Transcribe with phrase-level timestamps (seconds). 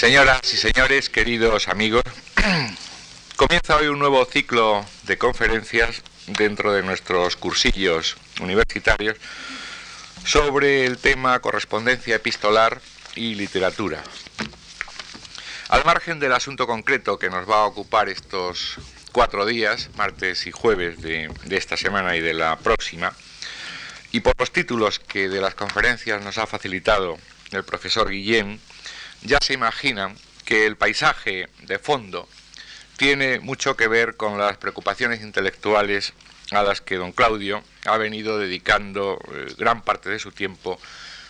[0.00, 2.02] Señoras y señores, queridos amigos,
[3.36, 9.18] comienza hoy un nuevo ciclo de conferencias dentro de nuestros cursillos universitarios
[10.24, 12.80] sobre el tema correspondencia epistolar
[13.14, 14.02] y literatura.
[15.68, 18.78] Al margen del asunto concreto que nos va a ocupar estos
[19.12, 23.12] cuatro días, martes y jueves de, esta semana y de la próxima,
[24.12, 27.18] y por los títulos que de las conferencias nos ha facilitado
[27.52, 28.62] el profesor Guillén,
[29.22, 32.28] ya se imaginan que el paisaje de fondo
[32.96, 36.12] tiene mucho que ver con las preocupaciones intelectuales
[36.50, 40.78] a las que don Claudio ha venido dedicando eh, gran parte de su tiempo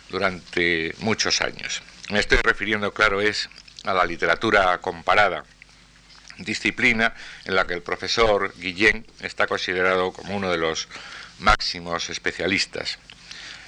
[0.09, 1.81] durante muchos años.
[2.09, 3.49] Me estoy refiriendo, claro, es
[3.83, 5.45] a la literatura comparada,
[6.37, 7.13] disciplina
[7.45, 10.87] en la que el profesor Guillén está considerado como uno de los
[11.39, 12.99] máximos especialistas.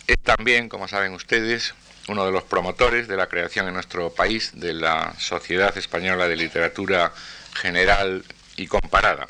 [0.07, 1.73] Es también, como saben ustedes,
[2.07, 6.35] uno de los promotores de la creación en nuestro país de la Sociedad Española de
[6.35, 7.13] Literatura
[7.53, 8.23] General
[8.57, 9.27] y Comparada.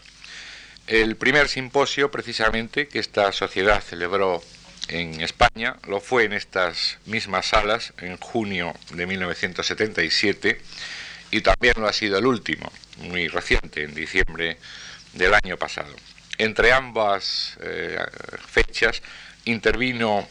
[0.87, 4.41] El primer simposio, precisamente, que esta sociedad celebró
[4.89, 10.59] en España, lo fue en estas mismas salas en junio de 1977
[11.31, 14.57] y también lo ha sido el último, muy reciente, en diciembre
[15.13, 15.95] del año pasado.
[16.37, 17.97] Entre ambas eh,
[18.47, 19.01] fechas
[19.45, 20.27] intervino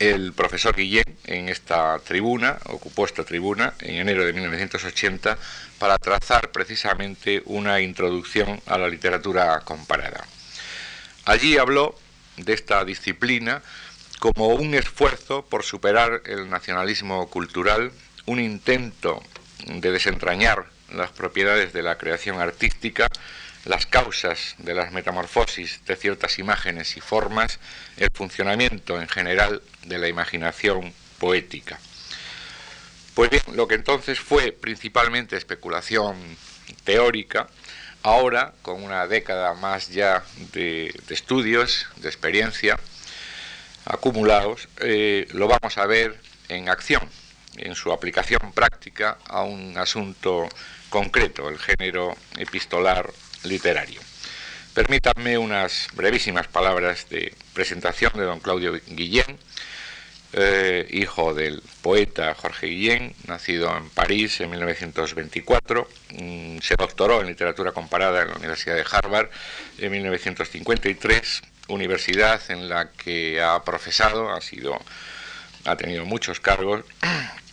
[0.00, 5.38] el profesor Guillén en esta tribuna, ocupó esta tribuna en enero de 1980
[5.78, 10.26] para trazar precisamente una introducción a la literatura comparada.
[11.26, 11.94] Allí habló
[12.38, 13.62] de esta disciplina
[14.18, 17.92] como un esfuerzo por superar el nacionalismo cultural,
[18.24, 19.22] un intento
[19.66, 23.06] de desentrañar las propiedades de la creación artística,
[23.64, 27.58] las causas de las metamorfosis de ciertas imágenes y formas,
[27.96, 31.78] el funcionamiento en general de la imaginación poética.
[33.14, 36.16] Pues bien, lo que entonces fue principalmente especulación
[36.84, 37.48] teórica,
[38.02, 42.78] ahora, con una década más ya de, estudios, de experiencia
[43.84, 46.18] acumulados, eh, lo vamos a ver
[46.48, 47.02] en acción,
[47.56, 50.48] en su aplicación práctica a un asunto
[50.88, 53.10] concreto, el género epistolar
[53.44, 54.00] literario.
[54.74, 59.38] Permítanme unas brevísimas palabras de presentación de don Claudio Guillén,
[60.32, 65.88] eh, hijo del poeta Jorge Guillén, nacido en París en 1924.
[66.10, 69.28] Mm, se doctoró en literatura comparada en la Universidad de Harvard
[69.78, 74.78] en 1953, universidad en la que ha profesado, ha sido
[75.64, 76.84] ha tenido muchos cargos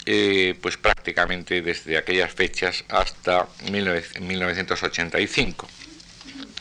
[0.09, 5.68] eh, pues prácticamente desde aquellas fechas hasta 1985.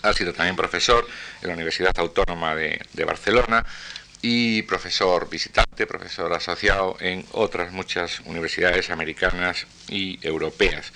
[0.03, 1.07] Ha sido también profesor
[1.43, 3.65] en la Universidad Autónoma de, Barcelona
[4.21, 10.93] y profesor visitante, profesor asociado en otras muchas universidades americanas y europeas.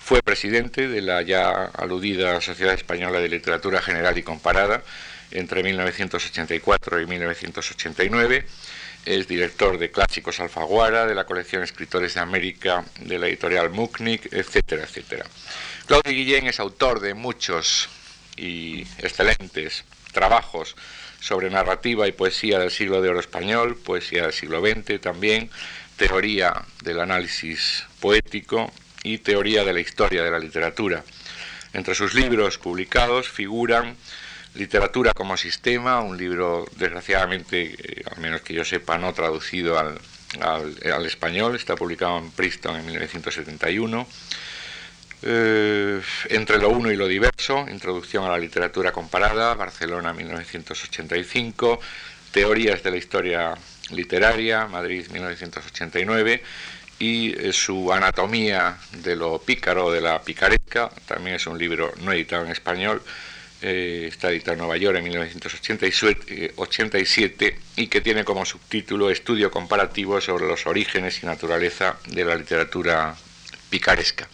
[0.00, 4.82] Fue presidente de la ya aludida Sociedad Española de Literatura General y Comparada
[5.30, 8.44] entre 1984 y 1989
[9.04, 14.32] es director de Clásicos Alfaguara, de la colección Escritores de América, de la editorial Mucknick,
[14.32, 15.26] etcétera, etcétera.
[15.86, 17.88] Claudio Guillén es autor de muchos
[18.36, 20.76] y excelentes trabajos
[21.20, 25.50] sobre narrativa y poesía del siglo de oro español, poesía del siglo XX también,
[25.96, 31.04] teoría del análisis poético y teoría de la historia de la literatura.
[31.72, 33.96] Entre sus libros publicados figuran
[34.54, 39.98] Literatura como Sistema, un libro desgraciadamente, eh, al menos que yo sepa, no traducido al,
[41.06, 44.06] español, está publicado en Princeton en 1971.
[45.24, 51.80] Eh, entre lo uno y lo diverso, Introducción a la literatura comparada, Barcelona 1985,
[52.32, 53.54] Teorías de la historia
[53.90, 56.42] literaria, Madrid 1989,
[56.98, 62.12] y eh, su Anatomía de lo pícaro, de la picaresca, también es un libro no
[62.12, 63.02] editado en español,
[63.62, 69.50] eh, está editado en Nueva York en 1987 eh, y que tiene como subtítulo Estudio
[69.50, 73.14] comparativo sobre los orígenes y naturaleza de la literatura
[73.70, 74.28] picaresca.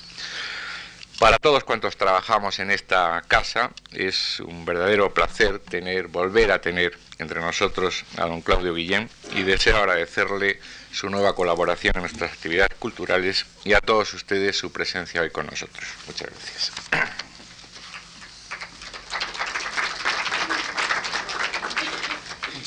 [1.18, 6.96] Para todos cuantos trabajamos en esta casa es un verdadero placer tener, volver a tener
[7.18, 10.60] entre nosotros a don Claudio Guillén y deseo agradecerle
[10.92, 15.46] su nueva colaboración en nuestras actividades culturales y a todos ustedes su presencia hoy con
[15.46, 15.86] nosotros.
[16.06, 16.72] Muchas gracias.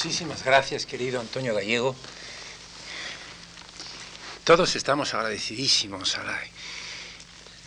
[0.03, 1.95] Muchísimas gracias, querido Antonio Gallego.
[4.43, 6.39] Todos estamos agradecidísimos a la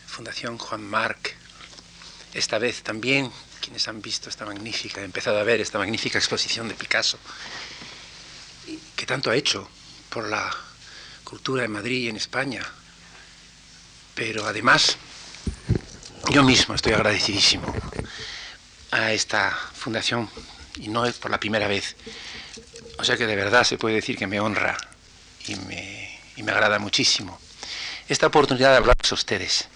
[0.08, 1.36] Fundación Juan Marc.
[2.32, 6.66] Esta vez también, quienes han visto esta magnífica, han empezado a ver esta magnífica exposición
[6.66, 7.20] de Picasso,
[8.96, 9.70] que tanto ha hecho
[10.08, 10.50] por la
[11.22, 12.66] cultura en Madrid y en España.
[14.16, 14.96] pero además
[16.32, 17.72] yo mismo estoy agradecidísimo
[18.90, 20.28] a esta fundación
[20.76, 21.96] y no es por la primera vez.
[22.98, 24.76] O sea que de verdad se puede decir que me honra
[25.46, 27.38] y me, y me agrada muchísimo
[28.08, 29.68] esta oportunidad de hablar a ustedes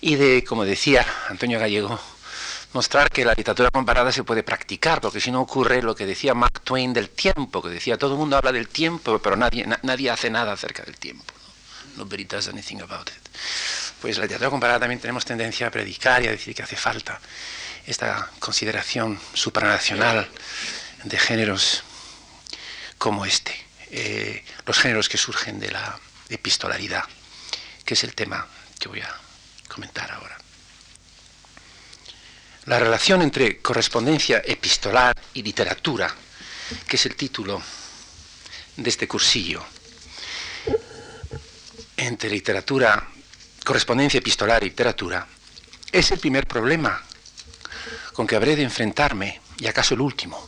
[0.00, 1.98] y de, como decía Antonio Gallego,
[2.72, 6.34] mostrar que la literatura comparada se puede practicar, porque si no ocurre lo que decía
[6.34, 10.10] Mark Twain del tiempo, que decía todo el mundo habla del tiempo, pero nadie, nadie
[10.10, 11.34] hace nada acerca del tiempo.
[11.96, 12.04] ¿no?
[12.04, 13.28] Nobody does anything about it.
[14.00, 17.20] Pues la literatura comparada también tenemos tendencia a predicar y a decir que hace falta
[17.88, 20.28] esta consideración supranacional
[21.04, 21.82] de géneros
[22.98, 23.54] como este,
[23.90, 25.98] eh, los géneros que surgen de la
[26.28, 27.04] epistolaridad,
[27.86, 28.46] que es el tema
[28.78, 29.10] que voy a
[29.68, 30.36] comentar ahora.
[32.66, 36.14] La relación entre correspondencia epistolar y literatura,
[36.86, 37.62] que es el título
[38.76, 39.64] de este cursillo,
[41.96, 43.08] entre literatura,
[43.64, 45.26] correspondencia epistolar y literatura,
[45.90, 47.07] es el primer problema
[48.18, 50.44] con que habré de enfrentarme, y acaso el último,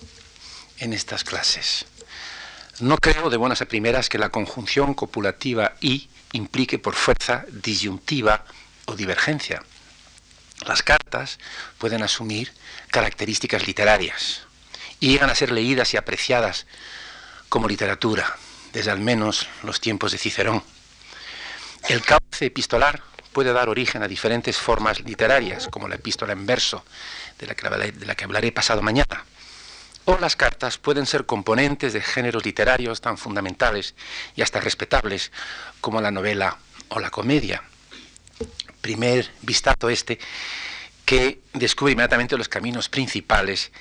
[0.78, 1.86] en estas clases.
[2.80, 8.44] No creo de buenas a primeras que la conjunción copulativa y implique por fuerza disyuntiva
[8.86, 9.62] o divergencia.
[10.66, 11.38] Las cartas
[11.78, 12.52] pueden asumir
[12.88, 14.40] características literarias
[14.98, 16.66] y llegan a ser leídas y apreciadas
[17.48, 18.36] como literatura,
[18.72, 20.64] desde al menos los tiempos de Cicerón.
[21.88, 23.00] El cauce epistolar
[23.32, 26.84] puede dar origen a diferentes formas literarias, como la epístola en verso,
[27.40, 29.24] de la que hablaré, pasado mañana.
[30.04, 33.94] O las cartas pueden ser componentes de géneros literarios tan fundamentales
[34.34, 35.30] y hasta respetables
[35.80, 36.56] como la novela
[36.88, 37.62] o la comedia
[38.80, 40.18] primer vistazo este
[41.04, 43.72] que descubre inmediatamente los caminos principales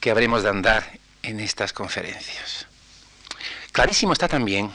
[0.00, 2.66] que habremos de andar en estas conferencias.
[3.70, 4.70] Clarísimo está también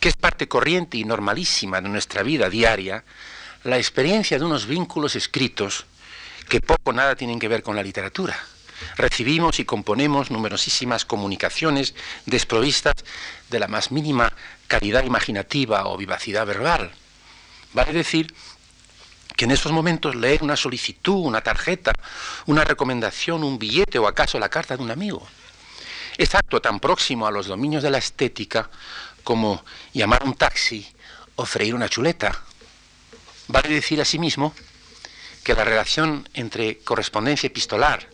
[0.00, 3.04] que es parte corriente y normalísima de nuestra vida diaria
[3.64, 5.86] la experiencia de unos vínculos escritos
[6.48, 8.38] que poco o nada tienen que ver con la literatura.
[8.96, 11.94] Recibimos y componemos numerosísimas comunicaciones
[12.26, 12.94] desprovistas
[13.50, 14.32] de la más mínima
[14.66, 16.92] calidad imaginativa o vivacidad verbal.
[17.72, 18.34] Vale decir
[19.36, 21.92] que en esos momentos leer una solicitud, una tarjeta,
[22.46, 25.26] una recomendación, un billete o acaso la carta de un amigo
[26.18, 28.68] es acto tan próximo a los dominios de la estética
[29.22, 29.64] como
[29.94, 30.86] llamar un taxi
[31.36, 32.42] o freír una chuleta.
[33.46, 34.52] Vale decir asimismo
[35.48, 38.06] que la relación entre correspondencia epistolar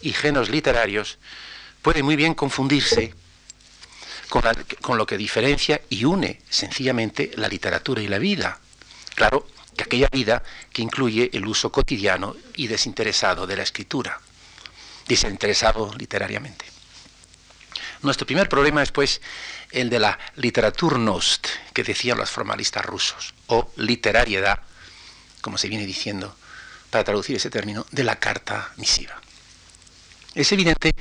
[0.00, 1.18] y géneros literarios
[1.82, 3.12] puede muy bien confundirse
[4.30, 4.42] con,
[4.80, 8.58] con, lo que diferencia y une sencillamente la literatura y la vida.
[9.14, 9.46] Claro,
[9.76, 10.42] que aquella vida
[10.72, 14.18] que incluye el uso cotidiano y desinteresado de la escritura,
[15.06, 16.64] desinteresado literariamente.
[18.00, 19.20] Nuestro primer problema es pues
[19.72, 24.60] el de la literaturnost, que decían los formalistas rusos, o literariedad,
[25.42, 26.34] como se viene diciendo,
[26.90, 29.20] para traducir ese término, de la carta misiva.
[30.34, 30.94] Es evidente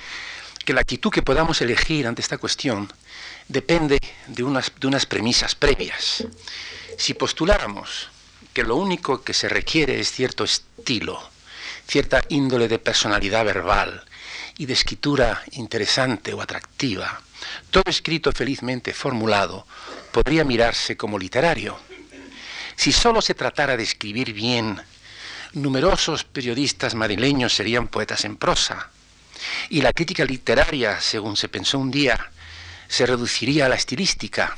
[0.66, 2.92] que la actitud que podamos elegir ante esta cuestión
[3.48, 6.26] depende de unas, de unas premisas previas.
[6.98, 8.10] Si postuláramos
[8.54, 11.22] que lo único que se requiere es cierto estilo,
[11.88, 14.04] cierta índole de personalidad verbal
[14.58, 17.22] y de escritura interesante o atractiva.
[17.72, 19.66] Todo escrito felizmente formulado
[20.12, 21.80] podría mirarse como literario.
[22.76, 24.82] Si solo se tratara de escribir bien,
[25.54, 28.90] numerosos periodistas madrileños serían poetas en prosa.
[29.70, 32.32] Y la crítica literaria, según se pensó un día,
[32.88, 34.58] se reduciría a la estilística.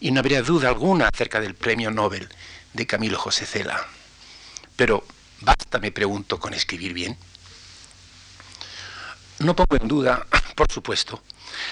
[0.00, 2.28] Y no habría duda alguna acerca del premio Nobel
[2.72, 3.86] de Camilo José Cela.
[4.76, 5.04] Pero,
[5.40, 7.16] ¿basta, me pregunto, con escribir bien?
[9.40, 11.22] No pongo en duda, por supuesto,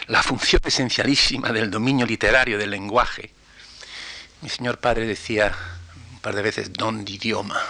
[0.09, 3.33] la función esencialísima del dominio literario del lenguaje.
[4.41, 5.55] Mi señor padre decía
[6.13, 7.61] un par de veces don de idioma.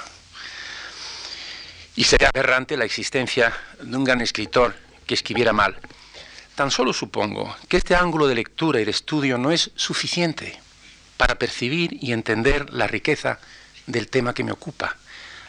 [1.97, 4.77] Y sería aberrante la existencia de un gran escritor
[5.07, 5.77] que escribiera mal.
[6.55, 10.59] Tan solo supongo que este ángulo de lectura y de estudio no es suficiente
[11.17, 13.39] para percibir y entender la riqueza
[13.87, 14.97] del tema que me ocupa,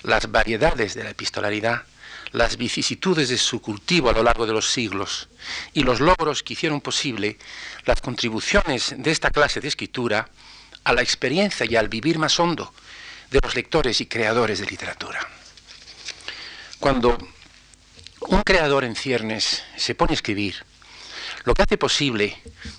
[0.04, 1.84] las variedades de la epistolaridad,
[2.32, 5.28] las vicisitudes de su cultivo a lo largo de los siglos
[5.74, 7.38] y los logros que hicieron posible
[7.86, 10.30] las contribuciones de esta clase de escritura
[10.84, 12.74] a la experiencia y al vivir más hondo
[13.32, 15.20] de los lectores y creadores de literatura.
[16.80, 17.18] Cuando
[18.22, 20.64] un creador en ciernes se pone a escribir,
[21.44, 22.38] lo que hace posible,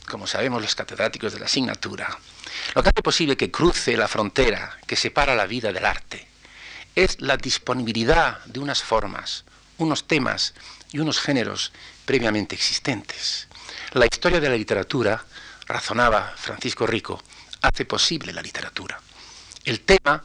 [0.08, 2.18] como sabemos los catedráticos de la asignatura,
[2.74, 6.28] lo que hace posible que cruce la frontera que separa la vida del arte
[6.94, 9.44] es la disponibilidad de unas formas,
[9.78, 10.54] unos temas
[10.92, 11.72] y unos géneros
[12.04, 13.48] previamente existentes.
[13.92, 15.24] La historia de la literatura,
[15.66, 17.22] razonaba Francisco Rico,
[17.62, 19.00] hace posible la literatura.
[19.64, 20.22] El tema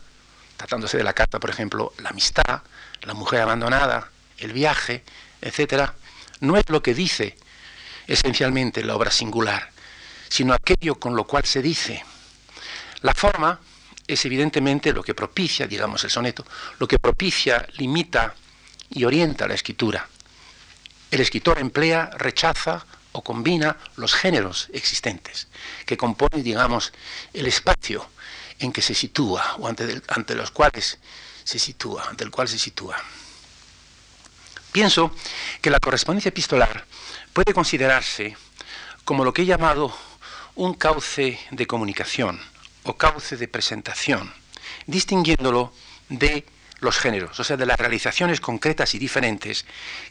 [0.57, 2.61] tratándose de la carta, por ejemplo, la amistad,
[3.03, 5.03] la mujer abandonada, el viaje,
[5.41, 5.91] etc.,
[6.39, 7.37] no es lo que dice
[8.07, 9.71] esencialmente la obra singular,
[10.29, 12.03] sino aquello con lo cual se dice.
[13.01, 13.59] La forma
[14.07, 16.45] es evidentemente lo que propicia, digamos, el soneto,
[16.79, 18.35] lo que propicia, limita
[18.89, 20.07] y orienta la escritura.
[21.09, 25.47] El escritor emplea, rechaza o combina los géneros existentes,
[25.85, 26.91] que componen, digamos,
[27.33, 28.09] el espacio
[28.59, 30.99] en que se sitúa o ante, ante los cuales
[31.43, 32.97] se sitúa, ante el cual se sitúa.
[34.71, 35.15] Pienso
[35.61, 36.85] que la correspondencia epistolar
[37.31, 38.35] puede considerarse
[39.05, 39.95] como lo que he llamado
[40.55, 42.39] un cauce de comunicación
[42.83, 44.33] o cauce de presentación,
[44.87, 45.73] distinguiéndolo
[46.09, 46.45] de
[46.79, 49.65] los géneros, o sea, de las realizaciones concretas y diferentes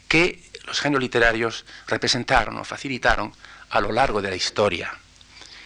[0.07, 3.33] que los géneros literarios representaron o facilitaron
[3.69, 4.93] a lo largo de la historia.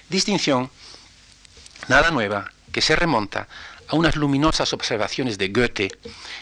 [0.09, 0.69] Distinción
[1.88, 3.47] nada nueva que se remonta
[3.88, 5.89] a unas luminosas observaciones de Goethe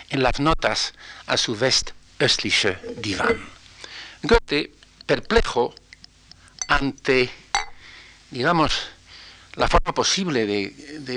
[0.09, 0.93] en las notas
[1.27, 3.43] a su West-Östliche Divan.
[4.23, 4.71] Goethe,
[5.05, 5.75] perplejo
[6.67, 7.29] ante,
[8.31, 8.87] digamos,
[9.55, 10.69] la forma posible de,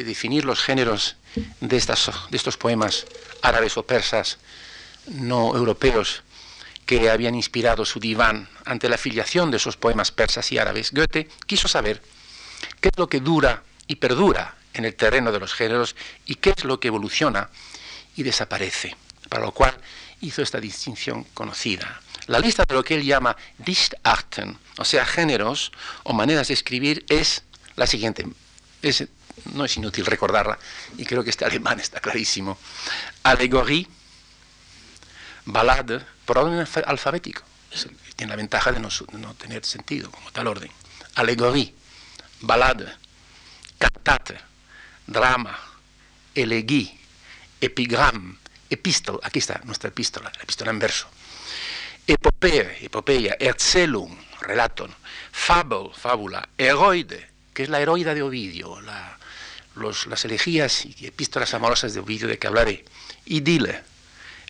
[0.05, 1.17] definir los géneros
[1.61, 3.07] de, estas, de estos poemas
[3.43, 4.39] árabes o persas
[5.07, 6.23] no europeos
[6.87, 11.29] que habían inspirado su diván ante la afiliación de esos poemas persas y árabes, Goethe
[11.47, 12.03] quiso saber
[12.81, 15.97] qué es lo que dura y perdura en el terreno de los géneros
[16.27, 17.51] y qué es lo que evoluciona
[18.17, 18.97] y desaparece,
[19.29, 19.79] para lo cual
[20.21, 22.01] hizo esta distinción conocida.
[22.27, 25.73] La lista de lo que él llama Dichtarten, o sea, géneros
[26.03, 27.43] o maneras de escribir, es
[27.77, 28.27] la siguiente.
[29.55, 30.59] no es inútil recordarla,
[30.97, 32.59] y creo que este alemán está clarísimo.
[33.23, 33.87] Alegoría,
[35.47, 37.43] ballade, por orden alfabético.
[38.17, 40.71] Tiene la ventaja de no, tener sentido como tal orden.
[41.15, 41.73] Alegoría,
[42.41, 42.93] ballade,
[43.79, 44.39] cantate,
[45.09, 45.59] drama,
[46.35, 46.99] elegí,
[47.61, 48.39] epigram,
[48.71, 51.09] epístola, aquí está nuestra epístola, la epístola en verso,
[52.07, 54.89] epopea, epopeya, erzählung, relato,
[55.33, 58.79] fabel, fábula, heroide, que es la heroida de Ovidio,
[59.75, 62.85] las elegías y epístolas amorosas de Ovidio de que hablaré,
[63.27, 63.83] idile,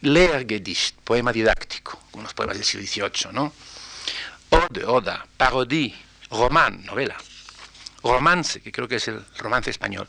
[0.00, 3.52] Lehrgedicht, poema didáctico, unos poemas del siglo XVIII, ¿no?
[4.50, 5.94] Ode, oda, parodie,
[6.30, 7.16] román, novela,
[8.02, 10.06] romance, que creo que es el romance español,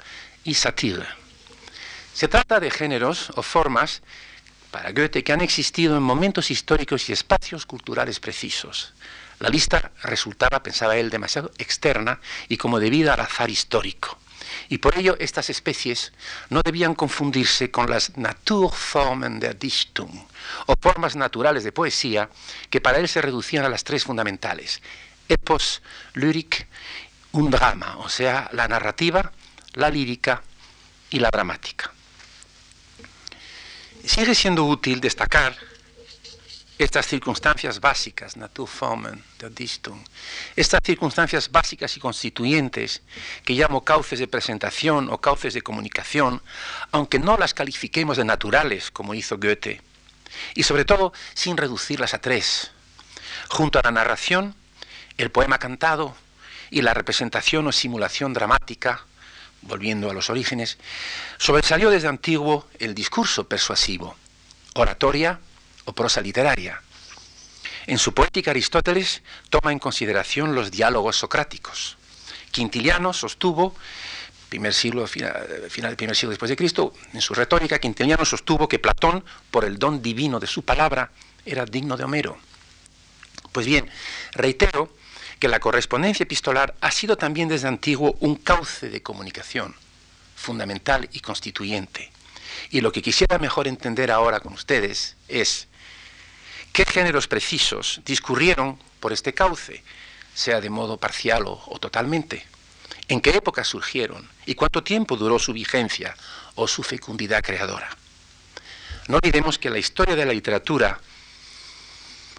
[0.49, 1.05] y satire.
[2.13, 4.01] Se trata de géneros o formas
[4.71, 8.93] para Goethe que han existido en momentos históricos y espacios culturales precisos.
[9.39, 14.17] La lista resultaba, pensaba él, demasiado externa y como debida al azar histórico.
[14.67, 16.11] Y por ello estas especies
[16.49, 20.27] no debían confundirse con las Naturformen der Dichtung,
[20.65, 22.29] o formas naturales de poesía
[22.69, 24.81] que para él se reducían a las tres fundamentales,
[25.29, 25.81] epos,
[26.15, 26.67] lyric,
[27.31, 29.31] un drama, o sea, la narrativa,
[29.73, 30.41] la lírica
[31.09, 31.91] y la dramática.
[34.05, 35.55] Sigue siendo útil destacar
[36.79, 39.99] estas circunstancias básicas, Naturformen der Dichtung,
[40.55, 43.01] estas circunstancias básicas y constituyentes
[43.43, 46.41] que llamo cauces de presentación o cauces de comunicación,
[46.91, 49.81] aunque no las califiquemos de naturales como hizo Goethe,
[50.55, 52.71] y sobre todo sin reducirlas a tres.
[53.49, 54.55] Junto a la narración,
[55.17, 56.15] el poema cantado
[56.71, 59.05] y la representación o simulación dramática,
[59.61, 60.77] volviendo a los orígenes,
[61.37, 64.15] sobresalió desde antiguo el discurso persuasivo,
[64.75, 65.39] oratoria
[65.85, 66.81] o prosa literaria.
[67.87, 71.97] En su poética Aristóteles toma en consideración los diálogos socráticos.
[72.51, 73.75] Quintiliano sostuvo,
[74.49, 78.79] primer siglo, final, del primer siglo después de Cristo, en su retórica, Quintiliano sostuvo que
[78.79, 81.11] Platón, por el don divino de su palabra,
[81.45, 82.37] era digno de Homero.
[83.51, 83.89] Pues bien,
[84.33, 84.93] reitero
[85.39, 89.73] que la correspondencia epistolar ha sido también desde antiguo un cauce de comunicación
[90.35, 92.11] fundamental y constituyente.
[92.71, 95.67] Y lo que quisiera mejor entender ahora con ustedes es
[96.73, 99.81] qué géneros precisos discurrieron por este cauce,
[100.33, 102.45] sea de modo parcial o, totalmente,
[103.07, 106.15] en qué época surgieron y cuánto tiempo duró su vigencia
[106.55, 107.89] o su fecundidad creadora.
[109.07, 110.99] No olvidemos que la historia de la literatura,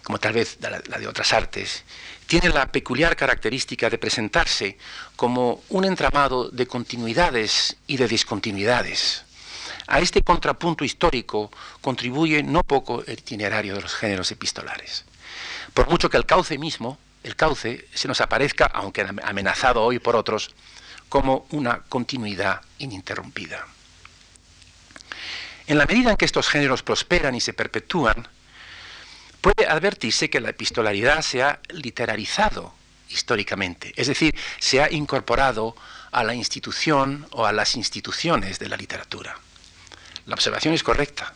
[0.04, 1.82] como tal vez la de otras artes,
[2.30, 4.78] tiene la peculiar característica de presentarse
[5.16, 9.24] como un entramado de continuidades y de discontinuidades.
[9.88, 15.04] A este contrapunto histórico contribuye no poco el itinerario de los géneros epistolares.
[15.74, 20.14] Por mucho que el cauce mismo, el cauce, se nos aparezca, aunque amenazado hoy por
[20.14, 20.54] otros,
[21.08, 23.66] como una continuidad ininterrumpida.
[25.66, 28.28] En la medida en que estos géneros prosperan y se perpetúan,
[29.40, 32.74] puede advertirse que la epistolaridad se ha literarizado
[33.08, 35.74] históricamente, es decir, se ha incorporado
[36.12, 39.36] a la institución o a las instituciones de la literatura.
[40.26, 41.34] La observación es correcta,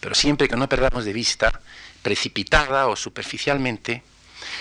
[0.00, 1.60] pero siempre que no perdamos de vista,
[2.02, 4.02] precipitada o superficialmente,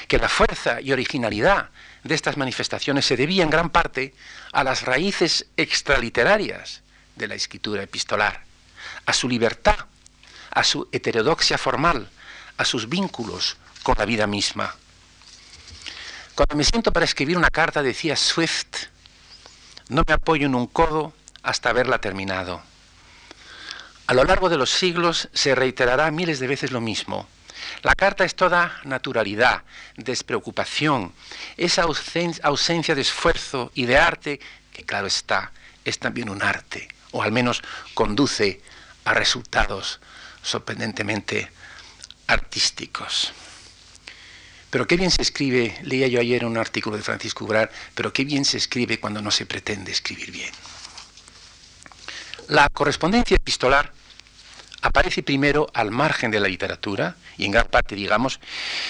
[0.07, 1.69] que la fuerza y originalidad
[2.03, 4.13] de estas manifestaciones se debía en gran parte
[4.51, 6.81] a las raíces extraliterarias
[7.15, 8.43] de la escritura epistolar,
[9.05, 9.77] a su libertad,
[10.51, 12.10] a su heterodoxia formal,
[12.57, 14.75] a sus vínculos con la vida misma.
[16.35, 18.88] Cuando me siento para escribir una carta, decía Swift,
[19.89, 22.62] no me apoyo en un codo hasta haberla terminado.
[24.07, 27.27] A lo largo de los siglos se reiterará miles de veces lo mismo.
[27.81, 29.63] La carta es toda naturalidad,
[29.95, 31.13] despreocupación,
[31.57, 34.39] esa ausencia de esfuerzo y de arte,
[34.74, 35.51] que claro está,
[35.83, 38.62] es también un arte, o al menos conduce
[39.05, 40.00] a resultados
[40.45, 41.51] sorprendentemente
[42.27, 43.34] artísticos.
[44.70, 48.25] Pero qué bien se escribe, leía yo ayer un artículo de Francisco Ubrar, pero qué
[48.25, 50.51] bien se escribe cuando no se pretende escribir bien.
[52.50, 53.91] La correspondencia epistolar
[54.82, 58.39] aparece primero al margen de la literatura y en gran parte digamos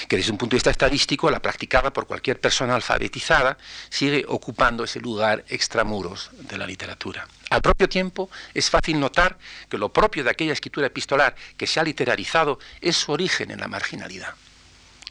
[0.09, 3.57] que desde un punto de vista estadístico la practicada por cualquier persona alfabetizada
[3.89, 7.27] sigue ocupando ese lugar extramuros de la literatura.
[7.49, 9.37] Al propio tiempo es fácil notar
[9.69, 13.59] que lo propio de aquella escritura epistolar que se ha literarizado es su origen en
[13.59, 14.33] la marginalidad.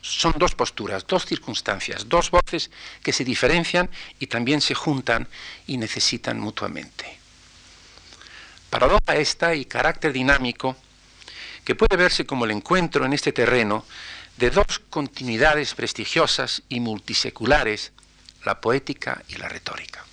[0.00, 2.70] Son dos posturas, dos circunstancias, dos voces
[3.02, 3.88] que se diferencian
[4.18, 5.26] y también se juntan
[5.66, 7.18] y necesitan mutuamente.
[8.68, 10.76] Paradoja esta y carácter dinámico
[11.64, 13.86] que puede verse como el encuentro en este terreno
[14.36, 17.92] de dos continuidades prestigiosas y multiseculares,
[18.44, 20.04] la poética y la retórica.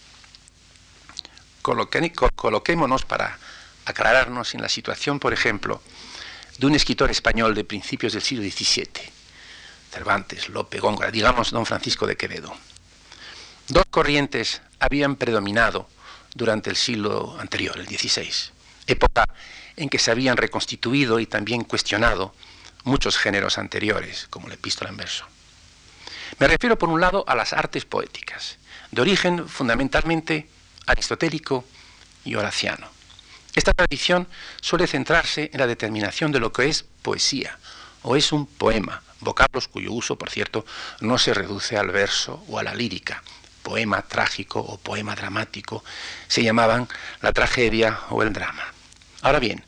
[1.62, 3.38] Coloquémonos para
[3.86, 5.82] aclararnos en la situación, por ejemplo,
[6.58, 8.90] de un escritor español de principios del siglo XVII,
[9.92, 12.54] Cervantes, Lope, Góngora, digamos don Francisco de Quevedo.
[13.68, 15.88] Dos corrientes habían predominado
[16.34, 18.32] durante el siglo anterior, el XVI,
[18.88, 19.26] época
[19.76, 22.34] en que se habían reconstituido y también cuestionado
[22.84, 25.26] muchos géneros anteriores, como la epístola en verso.
[26.40, 28.58] Me refiero, por un lado, a las artes poéticas,
[28.92, 30.50] de origen fundamentalmente
[30.88, 31.66] aristotélico
[32.24, 32.88] y horaciano.
[33.56, 34.28] Esta tradición
[34.62, 37.58] suele centrarse en la determinación de lo que es poesía
[38.04, 40.66] o es un poema, vocablos cuyo uso, por cierto,
[41.02, 43.24] no se reduce al verso o a la lírica,
[43.62, 45.84] poema trágico o poema dramático,
[46.28, 46.88] se llamaban
[47.22, 48.64] la tragedia o el drama.
[49.22, 49.64] Ahora bien,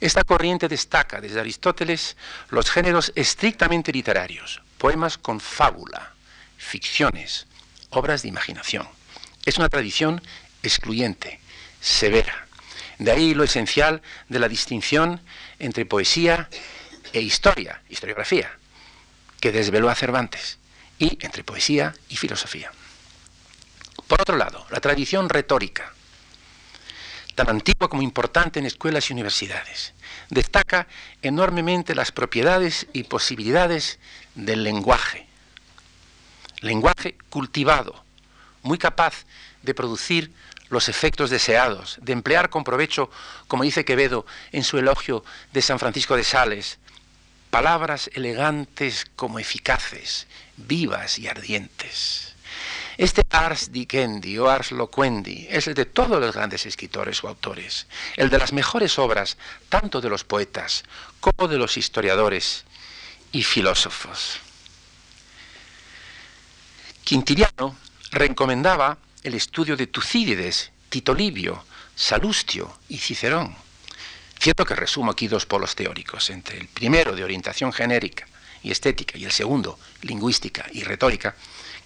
[0.00, 2.16] esta corriente destaca desde Aristóteles
[2.50, 6.12] los géneros estrictamente literarios, poemas con fábula,
[6.56, 7.46] ficciones,
[7.90, 8.86] obras de imaginación.
[9.44, 10.22] Es una tradición
[10.62, 11.40] excluyente,
[11.80, 12.46] severa.
[12.98, 15.20] De ahí lo esencial de la distinción
[15.58, 16.48] entre poesía
[17.12, 18.50] e historia, historiografía,
[19.40, 20.58] que desveló a Cervantes,
[20.98, 22.70] y entre poesía y filosofía.
[24.06, 25.92] Por otro lado, la tradición retórica,
[27.34, 29.94] tan antigua como importante en escuelas y universidades,
[30.28, 30.86] destaca
[31.22, 33.98] enormemente las propiedades y posibilidades
[34.34, 35.26] del lenguaje.
[36.60, 38.04] Lenguaje cultivado,
[38.62, 39.24] muy capaz
[39.62, 40.32] de producir
[40.72, 43.10] los efectos deseados, de emplear con provecho,
[43.46, 46.78] como dice Quevedo en su elogio de San Francisco de Sales,
[47.50, 52.34] palabras elegantes como eficaces, vivas y ardientes.
[52.96, 57.86] Este ars dicendi o ars loquendi es el de todos los grandes escritores o autores,
[58.16, 59.36] el de las mejores obras,
[59.68, 60.84] tanto de los poetas
[61.20, 62.64] como de los historiadores
[63.30, 64.38] y filósofos.
[67.04, 67.76] Quintiliano
[68.10, 73.54] recomendaba el estudio de Tucídides, Tito Livio, Salustio y Cicerón.
[74.38, 78.26] Cierto que resumo aquí dos polos teóricos, entre el primero de orientación genérica
[78.62, 81.36] y estética y el segundo, lingüística y retórica,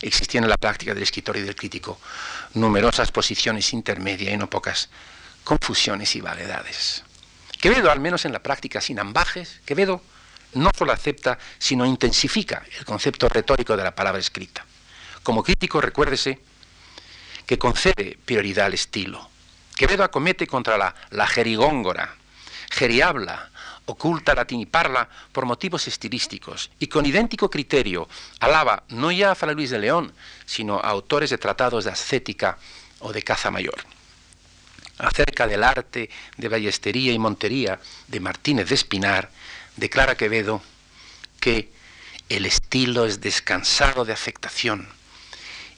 [0.00, 2.00] existían en la práctica del escritor y del crítico
[2.54, 4.88] numerosas posiciones intermedias y no pocas
[5.44, 7.02] confusiones y vaguedades.
[7.60, 10.02] Quevedo, al menos en la práctica sin ambajes, Quevedo
[10.54, 14.64] no solo acepta, sino intensifica el concepto retórico de la palabra escrita.
[15.22, 16.40] Como crítico, recuérdese
[17.46, 19.30] que concede prioridad al estilo.
[19.76, 22.16] Quevedo acomete contra la, la jerigóngora,
[22.70, 23.50] geriabla,
[23.86, 24.34] oculta
[24.70, 28.08] parla por motivos estilísticos y con idéntico criterio
[28.40, 30.12] alaba no ya a Fray Luis de León,
[30.44, 32.58] sino a autores de tratados de ascética
[32.98, 33.78] o de caza mayor.
[34.98, 37.78] Acerca del arte de ballestería y montería
[38.08, 39.30] de Martínez de Espinar,
[39.76, 40.62] declara Quevedo
[41.38, 41.70] que
[42.28, 44.88] el estilo es descansado de afectación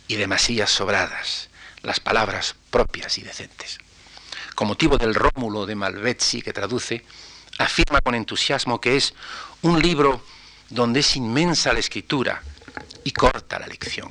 [0.07, 1.48] y de masías sobradas,
[1.83, 3.79] las palabras propias y decentes.
[4.55, 7.05] Con motivo del Rómulo de Malvezzi que traduce,
[7.59, 9.15] afirma con entusiasmo que es
[9.63, 10.25] un libro
[10.71, 12.43] donde es inmensa la escritura
[13.05, 14.11] y corta la lección.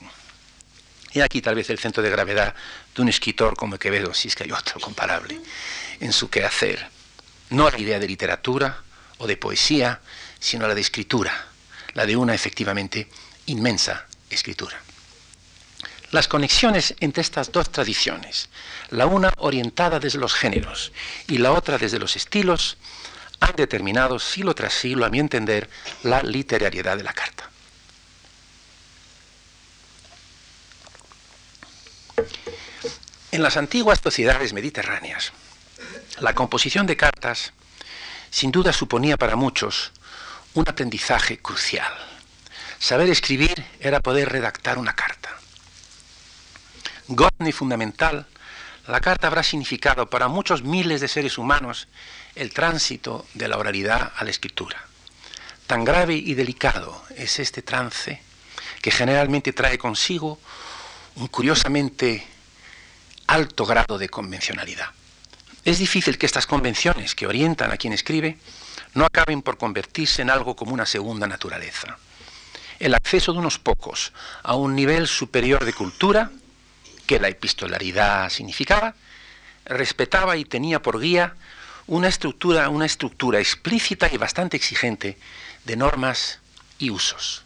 [1.13, 2.55] Y aquí tal vez el centro de gravedad
[2.95, 5.39] de un escritor como Quevedo, si es que hay otro comparable,
[5.99, 6.89] en su quehacer.
[7.49, 8.83] no la idea de literatura
[9.19, 10.01] o de poesía,
[10.39, 11.47] sino la de escritura,
[11.93, 13.09] la de una efectivamente
[13.45, 14.77] inmensa escritura.
[16.11, 18.49] Las conexiones entre estas dos tradiciones,
[18.91, 20.93] la una orientada desde los géneros
[21.27, 22.77] y la otra desde los estilos,
[23.41, 25.69] han determinado siglo tras siglo, a mi entender,
[26.03, 27.49] la literariedad de la carta.
[33.31, 35.33] En las antiguas sociedades mediterráneas,
[36.19, 37.53] la composición de cartas
[38.31, 39.91] sin duda suponía para muchos
[40.53, 41.93] un aprendizaje crucial.
[42.79, 45.37] Saber escribir era poder redactar una carta.
[47.07, 48.27] Godni fundamental,
[48.87, 51.87] la carta habrá significado para muchos miles de seres humanos
[52.35, 54.77] el tránsito de la oralidad a la escritura.
[55.67, 58.21] Tan grave y delicado es este trance
[58.81, 60.39] que generalmente trae consigo
[61.15, 62.25] un curiosamente
[63.27, 64.87] alto grado de convencionalidad.
[65.65, 68.37] Es difícil que estas convenciones que orientan a quien escribe
[68.93, 71.97] no acaben por convertirse en algo como una segunda naturaleza.
[72.79, 76.31] El acceso de unos pocos a un nivel superior de cultura,
[77.07, 78.93] que la epistolaridad significaba,
[79.65, 81.33] respetaba y tenía por guía
[81.87, 85.17] una estructura, una estructura explícita y bastante exigente
[85.63, 86.39] de normas
[86.77, 87.43] y usos.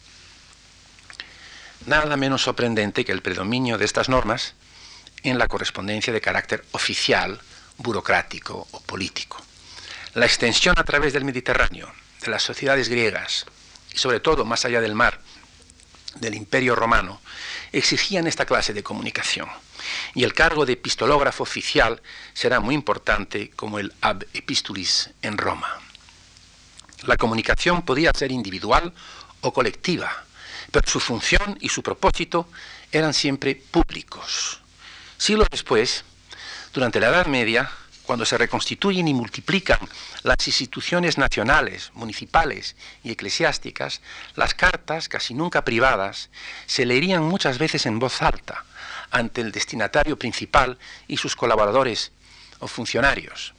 [1.86, 4.56] Nada menos sorprendente que el predominio de estas normas
[5.24, 7.39] en la correspondencia de carácter oficial,
[7.78, 9.41] burocrático o político.
[10.15, 13.45] La extensión a través del Mediterráneo de las sociedades griegas
[13.93, 15.21] y sobre todo más allá del mar
[16.15, 17.21] del Imperio Romano
[17.72, 19.50] exigían esta clase de comunicación
[20.14, 22.02] y el cargo de epistológrafo oficial
[22.34, 25.80] será muy importante como el ab epistulis en Roma.
[27.04, 28.94] La comunicación podía ser individual
[29.42, 30.26] o colectiva,
[30.72, 32.48] pero su función y su propósito
[32.92, 34.60] eran siempre públicos.
[35.18, 36.04] Siglos después,
[36.74, 37.72] durante la Edad Media,
[38.12, 39.80] cuando se reconstituyen y multiplican
[40.24, 44.02] las instituciones nacionales, municipales y eclesiásticas,
[44.36, 46.30] las cartas, casi nunca privadas,
[46.65, 48.65] se leerían muchas veces en voz alta,
[49.12, 52.12] ante el destinatario principal y sus colaboradores
[52.60, 53.54] o funcionarios.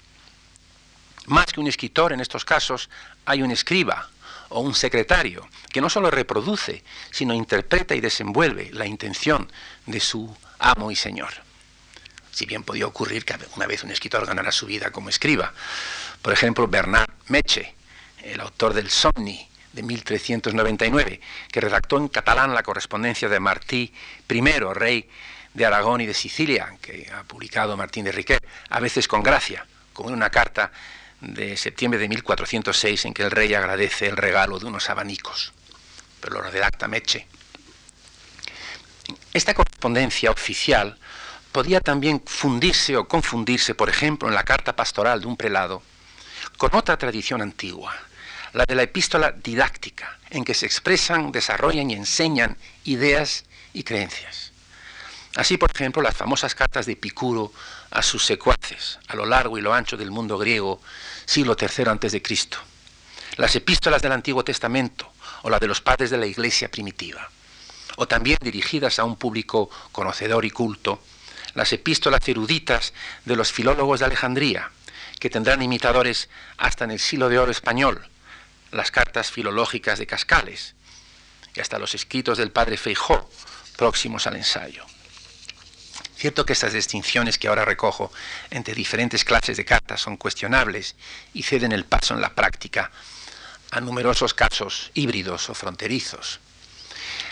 [1.25, 2.91] Más que un escritor en estos casos,
[3.25, 4.11] hay un escriba
[4.51, 9.51] o un secretario que no solo reproduce, sino interpreta y desenvuelve la intención
[9.87, 11.52] de su amo y señor.
[12.33, 15.53] Si bien podía ocurrir que una vez un escritor ganara su vida como escriba.
[16.21, 17.75] Por ejemplo, Bernard Meche,
[18.23, 23.93] el autor del Somni de 1399, que redactó en catalán la correspondencia de Martí
[24.29, 24.41] I,
[24.73, 25.09] rey
[25.55, 29.67] de Aragón y de Sicilia, que ha publicado Martín de Riquet, a veces con gracia,
[29.93, 30.73] como en una carta
[31.21, 35.53] de septiembre de 1406 en que el rey agradece el regalo de unos abanicos,
[36.21, 37.27] pero lo redacta Meche.
[39.33, 40.99] Esta correspondencia oficial
[41.53, 45.83] podía también fundirse o confundirse, por ejemplo, en la carta pastoral de un prelado,
[46.57, 47.95] con otra tradición antigua,
[48.55, 54.53] la de la epístola didáctica, en que se expresan, desarrollan y enseñan ideas y creencias.
[55.37, 57.53] Así, por ejemplo, las famosas cartas de Epicuro
[57.91, 60.81] a sus secuaces a lo largo y lo ancho del mundo griego,
[61.25, 62.23] siglo III a.C.,
[63.37, 65.11] las epístolas del Antiguo Testamento
[65.43, 67.31] o la de los padres de la Iglesia primitiva,
[67.97, 71.01] o también dirigidas a un público conocedor y culto,
[71.55, 72.93] las epístolas eruditas
[73.25, 74.71] de los filólogos de Alejandría,
[75.19, 78.07] que tendrán imitadores hasta en el siglo de oro español,
[78.71, 80.75] las cartas filológicas de Cascales,
[81.55, 83.31] y hasta los escritos del padre Feijó,
[83.77, 84.85] próximos al ensayo.
[86.17, 88.13] Cierto que estas distinciones que ahora recojo
[88.51, 90.95] entre diferentes clases de cartas son cuestionables
[91.35, 92.91] y ceden el paso en la práctica
[93.73, 96.39] a numerosos casos híbridos o fronterizos.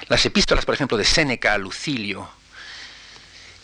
[0.08, 2.28] Las epístolas, por ejemplo, de Séneca a Lucilio,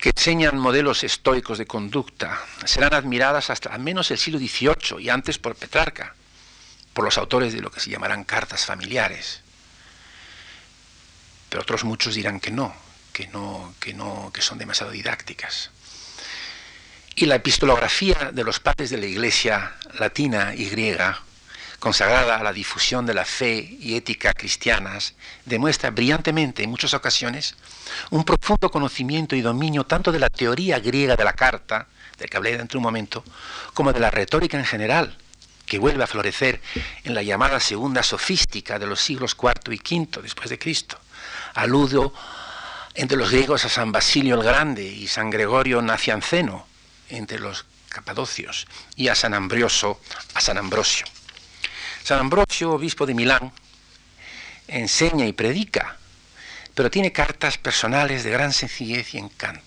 [0.01, 5.09] que enseñan modelos estoicos de conducta, serán admiradas hasta al menos el siglo XVIII y
[5.09, 6.15] antes por Petrarca,
[6.93, 9.43] por los autores de lo que se llamarán cartas familiares.
[11.49, 12.75] Pero otros muchos dirán que no,
[13.13, 15.71] que, no, que, no, que son demasiado didácticas.
[17.15, 21.23] Y la epistolografía de los padres de la Iglesia latina y griega,
[21.79, 27.55] consagrada a la difusión de la fe y ética cristianas, demuestra brillantemente en muchas ocasiones
[28.11, 31.87] un profundo conocimiento y dominio tanto de la teoría griega de la carta,
[32.19, 33.25] del que hablé dentro de un momento,
[33.75, 35.17] como de la retórica en general,
[35.67, 36.61] que vuelve a florecer
[37.05, 40.99] en la llamada segunda sofística de los siglos IV y V después de Cristo.
[41.55, 42.15] Aludo
[42.95, 46.67] entre los griegos a San Basilio el Grande y San Gregorio Nacianceno,
[47.11, 50.01] entre los capadocios, y a San Ambrioso,
[50.35, 51.07] a San Ambrosio.
[52.07, 53.51] San Ambrosio, obispo de Milán,
[54.69, 55.97] enseña y predica,
[56.73, 59.65] pero tiene cartas personales de gran sencillez y encanto.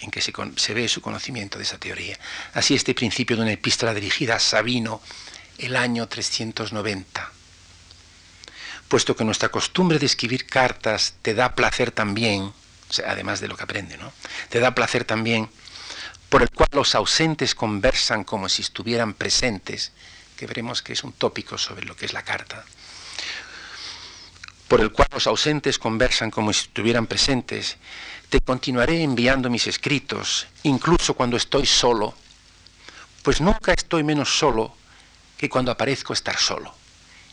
[0.00, 2.18] en que se, ve su conocimiento de esa teoría.
[2.54, 5.00] Así este principio de una epístola dirigida a Sabino
[5.58, 7.32] el año 390.
[8.88, 12.52] Puesto que nuestra costumbre de escribir cartas te da placer también,
[13.06, 14.12] además de lo que aprende, ¿no?
[14.48, 15.48] Te da placer también,
[16.30, 19.92] por el cual los ausentes conversan como si estuvieran presentes,
[20.38, 22.64] que veremos que es un tópico sobre lo que es la carta,
[24.68, 27.76] por el cual los ausentes conversan como si estuvieran presentes,
[28.28, 32.14] te continuaré enviando mis escritos, incluso cuando estoy solo,
[33.22, 34.76] pues nunca estoy menos solo
[35.36, 36.72] que cuando aparezco estar solo,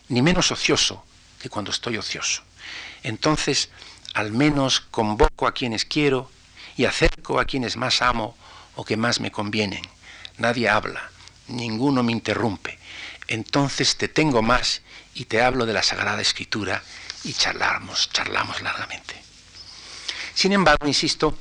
[0.10, 1.06] ni menos ocioso
[1.40, 2.42] que cuando estoy ocioso.
[3.04, 3.70] Entonces,
[4.16, 6.32] al menos convoco a quienes quiero
[6.76, 8.36] y acerco a quienes más amo
[8.76, 9.84] o que más me convienen.
[10.38, 11.12] Nadie habla,
[11.48, 12.78] ninguno me interrumpe.
[13.28, 14.82] Entonces te tengo más
[15.14, 16.82] y te hablo de la Sagrada Escritura
[17.24, 19.16] y charlamos, charlamos largamente.
[20.34, 21.38] Sin embargo, insisto,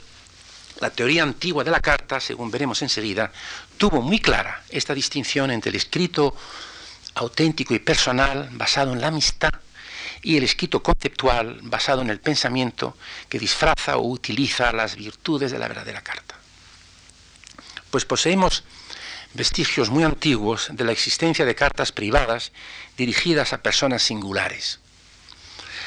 [0.81, 3.33] la teoría antigua de la carta, según veremos enseguida,
[3.77, 6.35] tuvo muy clara esta distinción entre el escrito
[7.14, 9.53] auténtico y personal basado en la amistad
[10.23, 12.97] y el escrito conceptual basado en el pensamiento
[13.29, 16.35] que disfraza o utiliza las virtudes de la verdadera carta.
[17.90, 18.64] Pues poseemos
[19.35, 22.53] vestigios muy antiguos de la existencia de cartas privadas
[22.97, 24.81] dirigidas a personas singulares.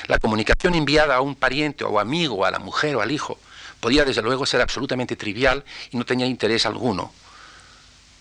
[0.07, 3.39] La comunicación enviada a un pariente o amigo, a la mujer o al hijo,
[3.79, 7.11] podía desde luego ser absolutamente trivial y no tenía interés alguno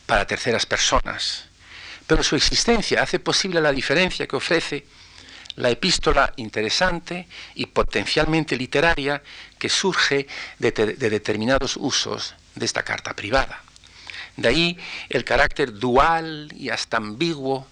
[0.07, 1.45] para terceras personas.
[2.07, 4.87] Pero su existencia hace posible la diferencia que ofrece
[5.57, 9.23] la epístola interesante y potencialmente literaria
[9.59, 10.27] que surge
[10.59, 13.63] de, de, determinados usos de esta carta privada.
[14.37, 17.67] De ahí el carácter dual y hasta ambiguo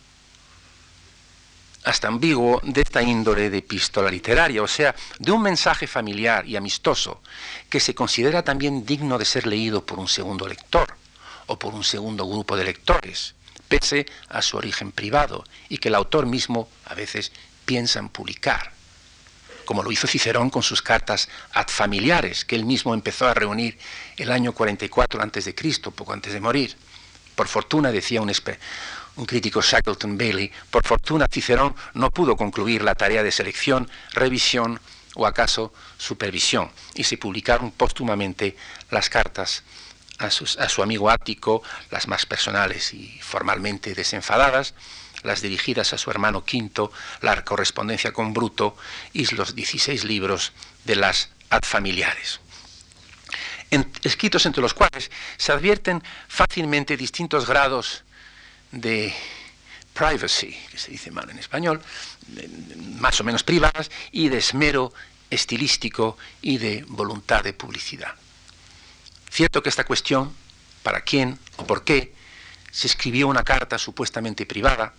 [1.84, 6.56] hasta ambiguo de esta índole de epístola literaria, o sea, de un mensaje familiar y
[6.56, 7.20] amistoso
[7.68, 10.96] que se considera también digno de ser leído por un segundo lector
[11.46, 13.34] o por un segundo grupo de lectores,
[13.68, 17.32] pese a su origen privado y que el autor mismo a veces
[17.66, 18.72] piensa en publicar,
[19.64, 23.78] como lo hizo Cicerón con sus cartas ad familiares, que él mismo empezó a reunir
[24.16, 25.54] el año 44 a.C.,
[25.94, 26.76] poco antes de morir.
[27.34, 28.32] Por fortuna, decía un,
[29.16, 34.80] un crítico Shackleton Bailey, por fortuna Cicerón no pudo concluir la tarea de selección, revisión
[35.16, 38.56] o acaso supervisión, y se publicaron póstumamente
[38.90, 39.62] las cartas
[40.18, 44.74] a, su amigo Ático, las más personales y formalmente desenfadadas,
[45.24, 48.76] las dirigidas a su hermano Quinto, la correspondencia con Bruto
[49.12, 50.52] y los 16 libros
[50.84, 52.40] de las ad familiares.
[54.02, 58.04] escritos entre los cuales se advierten fácilmente distintos grados
[58.70, 59.12] de
[59.92, 61.80] privacy, que se dice mal en español,
[63.00, 64.92] más o menos privadas, y de esmero
[65.30, 68.14] estilístico y de voluntad de publicidad.
[69.30, 70.32] Cierto que esta cuestión,
[70.82, 72.14] para quién o por qué
[72.70, 74.94] se escribió una carta supuestamente privada,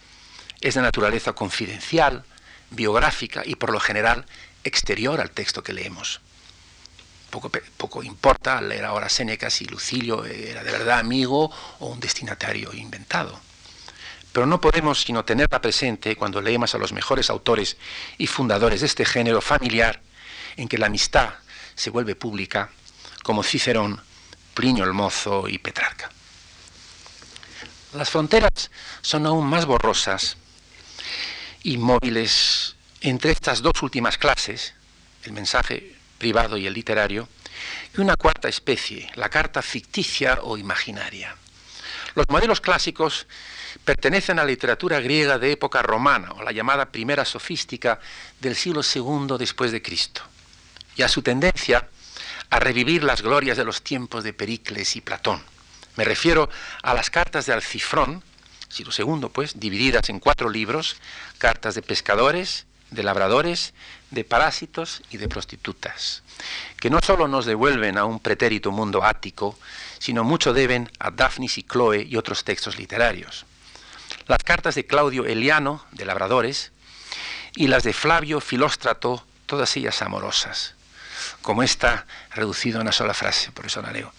[0.65, 2.23] es de naturaleza confidencial,
[2.71, 4.25] biográfica y por lo general
[4.63, 6.21] exterior al texto que leemos.
[7.29, 12.73] Poco, poco importa leer ahora Séneca si Lucilio era de verdad amigo o un destinatario
[12.73, 13.39] inventado.
[14.33, 17.77] Pero no podemos sino tenerla presente cuando leemos a los mejores autores
[18.17, 20.01] y fundadores de este género familiar
[20.57, 21.35] en que la amistad
[21.75, 22.71] se vuelve pública,
[23.21, 24.01] como Cicerón,
[24.55, 26.09] Plinio el Mozo y Petrarca.
[27.93, 28.71] Las fronteras
[29.03, 30.37] son aún más borrosas
[31.65, 34.75] y móviles entre estas dos últimas clases,
[35.23, 37.27] el mensaje privado y el literario,
[37.97, 41.35] y una cuarta especie, la carta ficticia o imaginaria.
[42.13, 43.25] Los modelos clásicos
[43.83, 47.99] pertenecen a la literatura griega de época romana, o la llamada primera sofística
[48.39, 50.21] del siglo II después de Cristo,
[50.95, 51.89] y a su tendencia
[52.51, 55.41] a revivir las glorias de los tiempos de Pericles y Platón.
[55.95, 56.47] Me refiero
[56.83, 58.23] a las cartas de Alcifrón,
[58.75, 60.97] siglo II, pues, divididas en cuatro libros,
[61.37, 63.73] cartas de pescadores, de labradores,
[64.11, 66.23] de parásitos y de prostitutas,
[66.79, 69.57] que no solo nos devuelven a un pretérito mundo ático,
[69.99, 73.45] sino mucho deben a Daphnis y Chloe y otros textos literarios
[74.27, 76.71] las cartas de Claudio Eliano, de Labradores,
[77.55, 80.73] y las de Flavio Filóstrato, todas ellas amorosas,
[81.41, 84.11] como esta reducido a una sola frase, por eso la leo.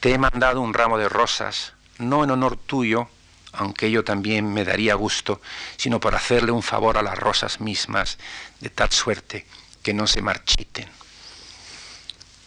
[0.00, 3.08] Te he mandado un ramo de rosas, no en honor tuyo,
[3.52, 5.40] aunque yo también me daría gusto,
[5.76, 8.18] sino por hacerle un favor a las rosas mismas,
[8.60, 9.46] de tal suerte
[9.82, 10.88] que no se marchiten.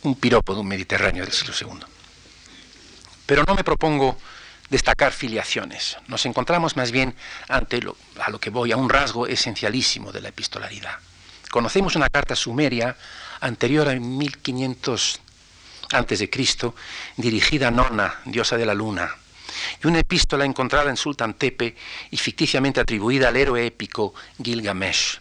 [0.04, 1.86] Un piropo de un Mediterráneo del siglo II.
[3.26, 4.18] Pero no me propongo
[4.70, 5.98] destacar filiaciones.
[6.08, 7.16] Nos encontramos más bien
[7.48, 10.98] ante lo, a lo que voy, a un rasgo esencialísimo de la epistolaridad.
[11.52, 12.98] Conocemos una carta sumeria
[13.42, 15.22] anterior a 1500
[15.92, 16.76] antes de Cristo,
[17.16, 19.16] dirigida a Nona, diosa de la luna,
[19.84, 21.76] y una epístola encontrada en Sultan Tepe
[22.12, 25.20] y ficticiamente atribuida al héroe épico Gilgamesh.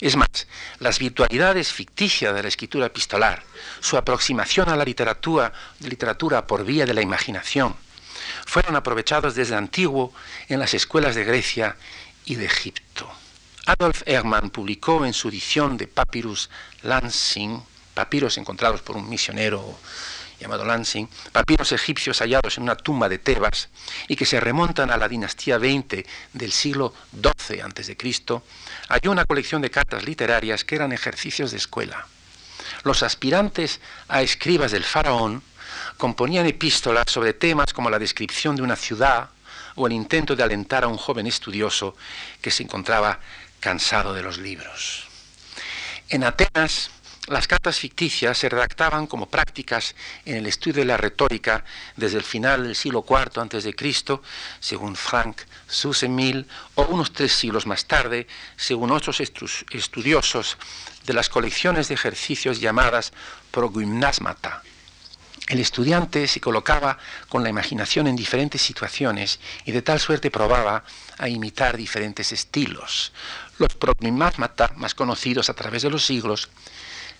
[0.00, 0.48] Es más,
[0.80, 3.44] las virtualidades ficticias de la escritura epistolar,
[3.80, 7.76] su aproximación a la literatura, literatura por vía de la imaginación,
[8.44, 10.12] fueron aprovechados desde antiguo
[10.48, 11.76] en las escuelas de Grecia
[12.24, 13.08] y de Egipto.
[13.66, 16.50] Adolf Erman publicó en su edición de Papyrus
[16.82, 17.62] Lansing,
[17.94, 19.78] papiros encontrados por un misionero
[20.42, 23.68] llamado Lansing, papiros egipcios hallados en una tumba de Tebas
[24.08, 27.96] y que se remontan a la dinastía XX del siglo XII a.C.,
[28.88, 32.06] halló una colección de cartas literarias que eran ejercicios de escuela.
[32.84, 35.42] Los aspirantes a escribas del faraón
[35.96, 39.30] componían epístolas sobre temas como la descripción de una ciudad
[39.76, 41.96] o el intento de alentar a un joven estudioso
[42.40, 43.20] que se encontraba
[43.60, 45.06] cansado de los libros.
[46.08, 46.90] En Atenas,
[47.28, 51.64] las cartas ficticias se redactaban como prácticas en el estudio de la retórica
[51.96, 53.74] desde el final del siglo IV a.C.,
[54.58, 60.56] según Frank Susemil, o unos tres siglos más tarde, según otros estudiosos
[61.06, 63.12] de las colecciones de ejercicios llamadas
[63.52, 64.62] progymnasmata.
[65.48, 70.84] El estudiante se colocaba con la imaginación en diferentes situaciones y de tal suerte probaba
[71.18, 73.12] a imitar diferentes estilos.
[73.58, 76.48] Los progymnasmata más conocidos a través de los siglos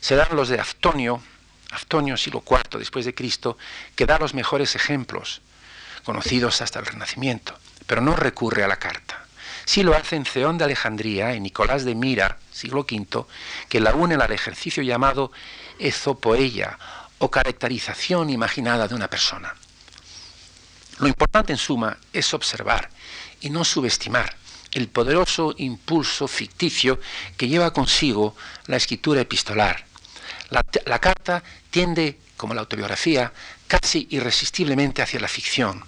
[0.03, 1.23] serán los de Aftonio,
[1.71, 3.57] Aftonio siglo IV después de Cristo,
[3.95, 5.41] que da los mejores ejemplos,
[6.05, 9.25] conocidos hasta el Renacimiento, pero no recurre a la carta.
[9.65, 13.27] Sí lo hacen Ceón de Alejandría y Nicolás de Mira, siglo V,
[13.69, 15.31] que la unen al ejercicio llamado
[15.79, 16.77] ezopoeia
[17.19, 19.55] o caracterización imaginada de una persona.
[20.99, 22.91] Lo importante en suma es observar
[23.41, 24.37] y no subestimar
[24.73, 26.99] el poderoso impulso ficticio
[27.37, 28.35] que lleva consigo
[28.67, 29.92] la escritura epistolar.
[30.53, 33.33] La, carta tiende, como la autobiografía,
[33.67, 35.83] casi irresistiblemente hacia la ficción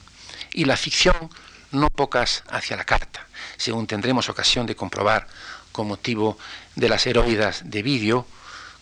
[0.54, 1.28] y la ficción
[1.72, 3.26] no pocas hacia la carta,
[3.58, 5.26] según tendremos ocasión de comprobar
[5.70, 6.38] con motivo
[6.76, 8.26] de las heroídas de vídeo,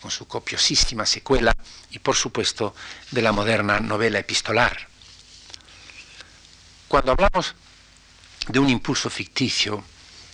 [0.01, 1.53] con su copiosísima secuela,
[1.91, 2.77] y por supuesto
[3.11, 4.87] de la moderna novela epistolar.
[6.87, 7.57] Cuando hablamos
[8.47, 9.83] de un impulso ficticio,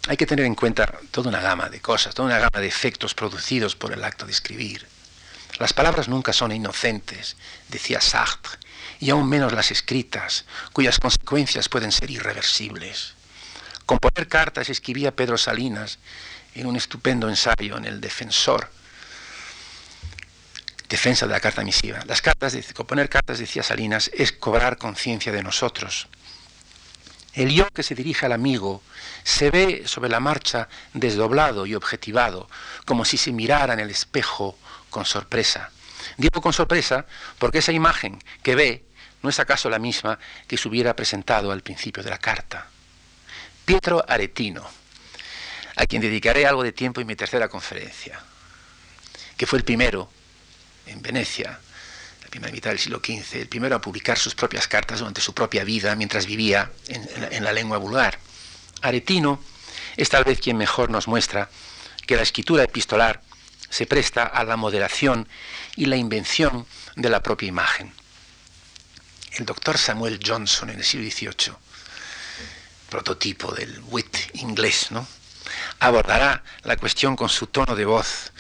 [0.09, 3.15] hay que tener en cuenta toda una gama de cosas, toda una gama de efectos
[3.15, 4.98] producidos por el acto de escribir.
[5.59, 7.37] Las palabras nunca son inocentes,
[7.69, 8.59] decía Sartre,
[9.01, 13.15] y aún menos las escritas, cuyas consecuencias pueden ser irreversibles.
[13.85, 15.99] Componer cartas escribía Pedro Salinas
[16.55, 18.71] en un estupendo ensayo en El Defensor,
[20.89, 22.01] defensa de la carta misiva.
[22.07, 26.09] Las cartas, componer cartas, decía Salinas, es cobrar conciencia de nosotros.
[27.35, 28.83] El yo que se dirige al amigo
[29.23, 32.49] se ve sobre la marcha desdoblado y objetivado,
[32.85, 34.57] como si se mirara en el espejo
[34.99, 35.71] con sorpresa.
[36.17, 37.07] Digo con sorpresa
[37.39, 38.85] porque esa imagen que ve
[39.23, 42.67] no es acaso la misma que se hubiera presentado al principio de la carta.
[43.65, 44.69] Pietro Aretino,
[45.77, 48.19] a quien dedicaré algo de tiempo en mi tercera conferencia,
[49.37, 50.11] que fue el primero
[50.87, 51.61] en Venecia,
[52.21, 55.33] la primera mitad del siglo XV, el primero a publicar sus propias cartas durante su
[55.33, 58.19] propia vida mientras vivía en, la, lengua vulgar.
[58.83, 59.41] Aretino
[59.97, 61.49] es tal vez quien mejor nos muestra
[62.05, 63.23] que la escritura epistolar
[63.71, 65.29] se presta a la moderación
[65.77, 67.93] y la invención de la propia imagen.
[69.33, 71.55] El doctor Samuel Johnson en el siglo XVIII,
[72.89, 75.07] prototipo del wit inglés, ¿no?
[75.81, 78.33] abordará la cuestión con su tono de voz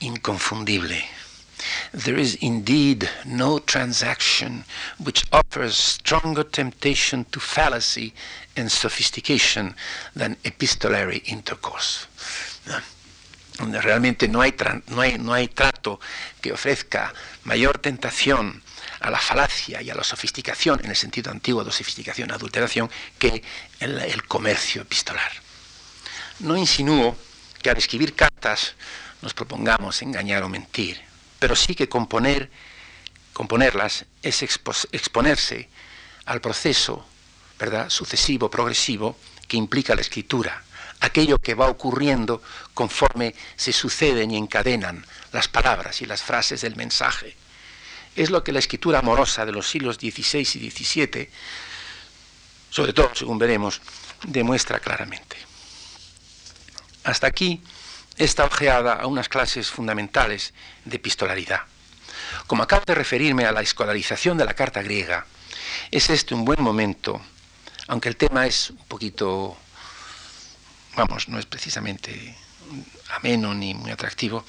[0.00, 1.04] inconfundible.
[1.92, 4.64] There is indeed no transaction
[4.98, 8.14] which offers stronger temptation to fallacy
[8.56, 9.74] and sophistication
[10.14, 12.06] than epistolary intercourse.
[13.58, 14.54] Donde realmente no hay,
[14.86, 16.00] no, hay, no hay trato
[16.40, 17.12] que ofrezca
[17.44, 18.62] mayor tentación
[19.00, 23.42] a la falacia y a la sofisticación, en el sentido antiguo de sofisticación, adulteración, que
[23.80, 25.30] el, comercio epistolar.
[26.40, 27.16] No insinúo
[27.60, 28.74] que al escribir cartas
[29.22, 32.50] nos propongamos engañar o mentir pero sí que componer,
[33.32, 35.68] componerlas es exponerse
[36.26, 37.06] al proceso
[37.58, 37.90] ¿verdad?
[37.90, 39.16] sucesivo, progresivo,
[39.46, 40.62] que implica la escritura,
[41.00, 42.42] aquello que va ocurriendo
[42.74, 47.36] conforme se suceden y encadenan las palabras y las frases del mensaje.
[48.16, 51.28] Es lo que la escritura amorosa de los siglos XVI y XVII,
[52.70, 53.80] sobre todo según veremos,
[54.24, 55.36] demuestra claramente.
[57.04, 57.62] Hasta aquí
[58.16, 60.52] esta ojeada a unas clases fundamentales
[60.84, 61.62] de epistolaridad.
[62.46, 65.26] Como acabo de referirme a la escolarización de la carta griega,
[65.90, 67.20] es este un buen momento,
[67.86, 69.56] aunque el tema es un poquito,
[70.98, 72.34] vamos, no es precisamente
[73.16, 74.44] ameno ni muy atractivo,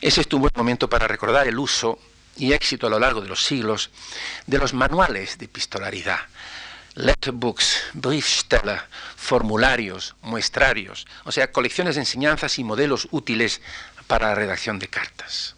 [0.00, 1.98] es este un buen momento para recordar el uso
[2.36, 3.90] y éxito a lo largo de los siglos
[4.46, 6.20] de los manuales de epistolaridad,
[6.94, 8.82] letterbooks, briefsteller,
[9.16, 13.62] formularios, muestrarios, o sea, colecciones de enseñanzas y modelos útiles
[14.06, 15.54] para la redacción de cartas.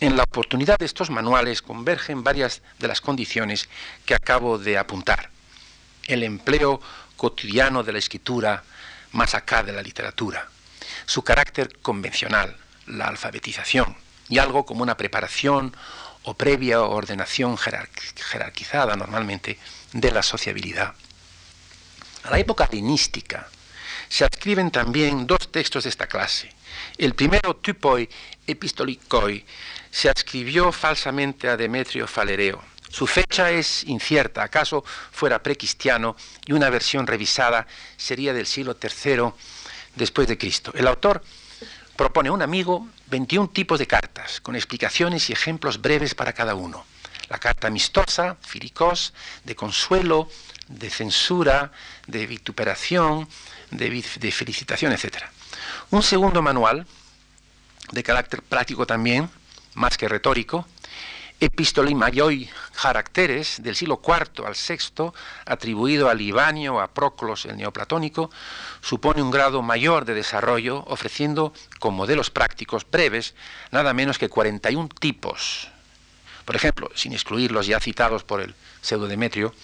[0.00, 3.68] En la oportunidad de estos manuales convergen varias de las condiciones
[4.06, 5.30] que acabo de apuntar.
[6.04, 6.80] El empleo
[7.16, 8.62] cotidiano de la escritura
[9.16, 10.48] más acá de la literatura,
[11.06, 12.56] su carácter convencional,
[12.86, 13.96] la alfabetización,
[14.28, 15.74] y algo como una preparación
[16.24, 19.58] o previa ordenación jerarquizada normalmente
[19.92, 20.94] de la sociabilidad.
[22.24, 23.48] A la época helenística
[24.08, 26.52] se adscriben también dos textos de esta clase.
[26.98, 28.08] El primero, Tupoi
[28.46, 29.44] Epistolikoi,
[29.90, 32.62] se adscribió falsamente a Demetrio Falereo.
[32.96, 34.82] Su fecha es incierta, acaso
[35.12, 36.16] fuera precristiano
[36.46, 37.66] y una versión revisada
[37.98, 39.34] sería del siglo III
[39.96, 40.72] después de Cristo.
[40.74, 41.22] El autor
[41.94, 46.54] propone a un amigo 21 tipos de cartas, con explicaciones y ejemplos breves para cada
[46.54, 46.86] uno.
[47.28, 49.12] La carta amistosa, firicos,
[49.44, 50.30] de consuelo,
[50.66, 51.72] de censura,
[52.06, 53.28] de vituperación,
[53.72, 55.16] de, de felicitación, etc.
[55.90, 56.86] Un segundo manual,
[57.92, 59.28] de carácter práctico también,
[59.74, 60.66] más que retórico,
[61.38, 62.48] Epistolimayoi
[62.80, 65.12] Caracteres del siglo IV al VI,
[65.44, 68.30] atribuido a Libanio o a Proclos el neoplatónico,
[68.80, 73.34] supone un grado mayor de desarrollo, ofreciendo con modelos prácticos breves
[73.70, 75.68] nada menos que 41 tipos.
[76.44, 79.54] Por ejemplo, sin excluir los ya citados por el pseudo Demetrio,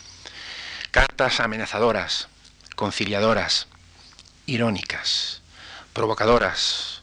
[0.91, 2.29] cartas amenazadoras,
[2.77, 3.69] conciliadoras,
[4.47, 5.41] irónicas,
[5.93, 7.03] provocadoras,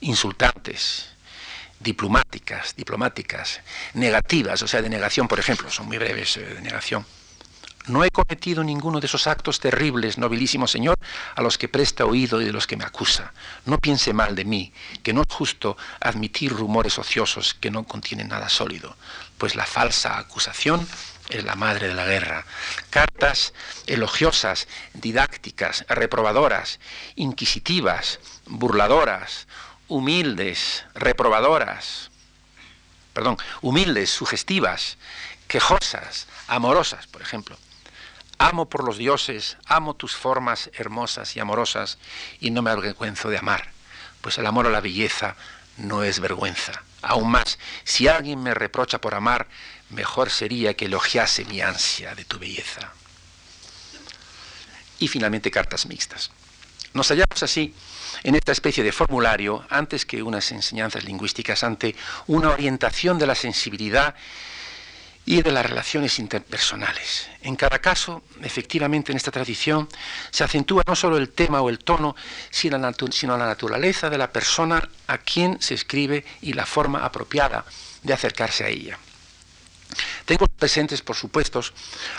[0.00, 1.10] insultantes,
[1.80, 3.60] diplomáticas, diplomáticas,
[3.94, 7.04] negativas, o sea, de negación, por ejemplo, son muy breves eh, de negación.
[7.86, 10.98] No he cometido ninguno de esos actos terribles, nobilísimo Señor,
[11.34, 13.32] a los que presta oído y de los que me acusa.
[13.64, 14.72] No piense mal de mí,
[15.02, 18.96] que no es justo admitir rumores ociosos que no contienen nada sólido,
[19.38, 20.86] pues la falsa acusación
[21.30, 22.44] es la madre de la guerra.
[22.90, 23.54] Cartas
[23.86, 26.80] elogiosas, didácticas, reprobadoras,
[27.16, 29.46] inquisitivas, burladoras,
[29.90, 32.10] humildes, reprobadoras,
[33.12, 34.96] perdón, humildes, sugestivas,
[35.48, 37.58] quejosas, amorosas, por ejemplo.
[38.38, 41.98] Amo por los dioses, amo tus formas hermosas y amorosas,
[42.40, 43.72] y no me avergüenzo de amar,
[44.20, 45.36] pues el amor a la belleza
[45.76, 46.82] no es vergüenza.
[47.02, 49.48] Aún más, si alguien me reprocha por amar,
[49.90, 52.92] mejor sería que elogiase mi ansia de tu belleza.
[55.00, 56.30] Y finalmente cartas mixtas.
[56.92, 57.74] Nos hallamos así
[58.22, 61.94] en esta especie de formulario, antes que unas enseñanzas lingüísticas, ante
[62.26, 64.14] una orientación de la sensibilidad
[65.26, 67.28] y de las relaciones interpersonales.
[67.42, 69.88] En cada caso, efectivamente, en esta tradición
[70.30, 72.16] se acentúa no solo el tema o el tono,
[72.50, 77.64] sino la naturaleza de la persona a quien se escribe y la forma apropiada
[78.02, 78.98] de acercarse a ella.
[80.24, 81.60] Tengo presentes, por supuesto,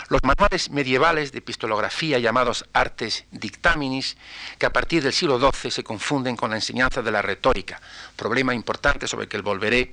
[0.08, 4.16] los manuales medievales de epistolografía llamados artes dictaminis,
[4.58, 7.80] que a partir del siglo XII se confunden con la enseñanza de la retórica,
[8.16, 9.92] problema importante sobre el que volveré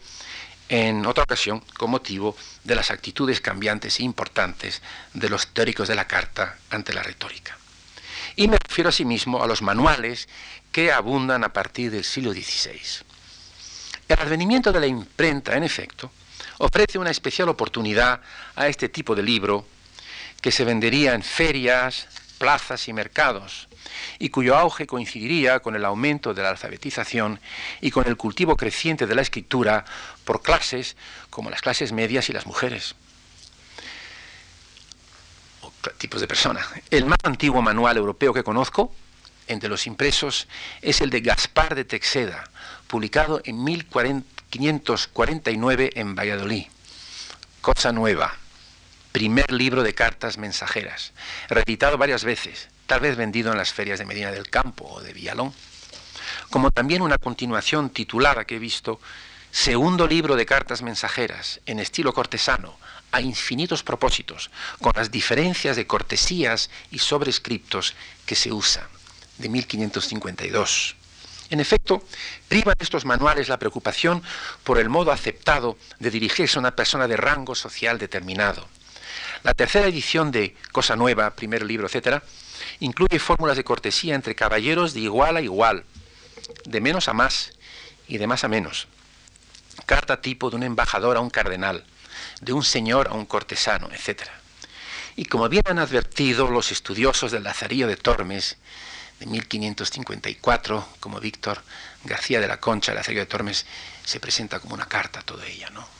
[0.69, 4.81] en otra ocasión con motivo de las actitudes cambiantes e importantes
[5.13, 7.57] de los teóricos de la carta ante la retórica.
[8.35, 10.29] Y me refiero asimismo a los manuales
[10.71, 13.03] que abundan a partir del siglo XVI.
[14.07, 16.11] El advenimiento de la imprenta, en efecto,
[16.59, 18.21] ofrece una especial oportunidad
[18.55, 19.65] a este tipo de libro
[20.41, 22.07] que se vendería en ferias,
[22.37, 23.67] plazas y mercados,
[24.19, 27.39] y cuyo auge coincidiría con el aumento de la alfabetización
[27.81, 29.85] y con el cultivo creciente de la escritura
[30.25, 30.95] por clases
[31.29, 32.95] como las clases medias y las mujeres.
[35.97, 36.67] Tipos de personas.
[36.91, 38.93] El más antiguo manual europeo que conozco,
[39.47, 40.47] entre los impresos,
[40.81, 42.43] es el de Gaspar de Texeda,
[42.89, 46.65] publicado en 1040 549 en Valladolid.
[47.61, 48.35] Cosa nueva.
[49.11, 51.13] Primer libro de cartas mensajeras.
[51.49, 55.13] Reeditado varias veces, tal vez vendido en las ferias de Medina del Campo o de
[55.13, 55.53] Villalón.
[56.49, 58.99] Como también una continuación titulada que he visto,
[59.51, 62.77] Segundo libro de cartas mensajeras, en estilo cortesano,
[63.11, 67.95] a infinitos propósitos, con las diferencias de cortesías y sobrescriptos
[68.27, 68.85] que se usan,
[69.39, 70.98] de 1552.
[71.49, 72.03] En efecto,
[72.47, 74.21] privan estos manuales la preocupación
[74.63, 78.67] por el modo aceptado de dirigirse a una persona de rango social determinado.
[79.43, 82.21] La tercera edición de Cosa Nueva, primer libro, etc.,
[82.81, 85.85] incluye fórmulas de cortesía entre caballeros de igual a igual,
[86.65, 87.53] de menos a más
[88.07, 88.87] y de más a menos.
[89.85, 91.85] Carta tipo de un embajador a un cardenal,
[92.41, 94.23] de un señor a un cortesano, etc.
[95.15, 98.57] Y como bien han advertido los estudiosos del Lazarillo de Tormes,
[99.19, 101.61] de 1554, como Víctor
[102.03, 103.65] García de la Concha, el acerio de Tormes,
[104.03, 105.99] se presenta como una carta toda ella, ¿no?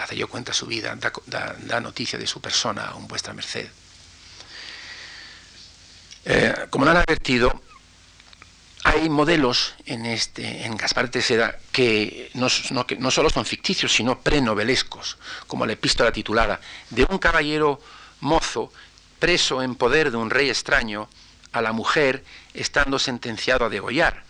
[0.00, 0.96] Lazarillo cuenta su vida,
[1.26, 3.68] da, noticia de su persona a un vuestra merced.
[6.24, 7.62] Eh, como lo han advertido,
[8.84, 13.92] hay modelos en, este, en Gaspar de Seda que no, que no solo son ficticios,
[13.92, 16.60] sino prenovelescos, como la epístola titulada
[16.90, 17.80] de un caballero
[18.20, 18.72] mozo
[19.18, 21.08] preso en poder de un rey extraño
[21.52, 22.24] a la mujer
[22.54, 24.24] estando sentenciado a degollar.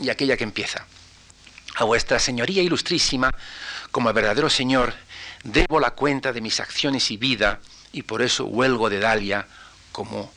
[0.00, 0.86] Y aquella que empieza.
[1.76, 3.30] A vuestra señoría ilustrísima,
[3.90, 4.94] como verdadero señor,
[5.42, 7.60] debo la cuenta de mis acciones y vida,
[7.92, 9.46] y por eso huelgo de Dalia
[9.92, 10.32] como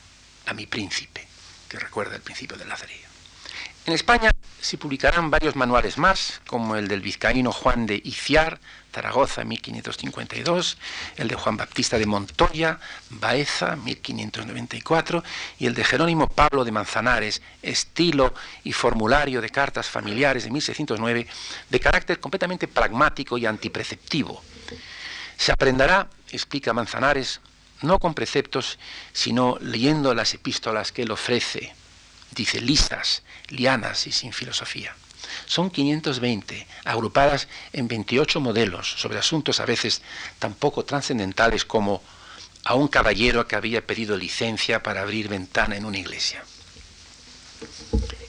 [0.46, 1.26] a mi príncipe,
[1.68, 3.08] que recuerda el principio del Lazarillo.
[3.86, 4.30] En España
[4.60, 8.60] se publicarán varios manuales más, como el del vizcaíno Juan de Iciar,
[8.92, 10.76] Zaragoza, 1552,
[11.16, 15.24] el de Juan Baptista de Montoya, Baeza, 1594,
[15.58, 18.34] y el de Jerónimo Pablo de Manzanares, estilo
[18.64, 21.26] y formulario de cartas familiares de 1609,
[21.68, 24.42] de carácter completamente pragmático y antipreceptivo.
[25.36, 27.40] Se aprenderá, explica Manzanares,
[27.82, 28.78] no con preceptos,
[29.12, 31.74] sino leyendo las epístolas que él ofrece,
[32.34, 34.94] dice lisas, lianas y sin filosofía.
[35.46, 40.02] Son 520, agrupadas en 28 modelos sobre asuntos a veces
[40.38, 42.02] tan poco trascendentales como
[42.64, 46.42] a un caballero que había pedido licencia para abrir ventana en una iglesia.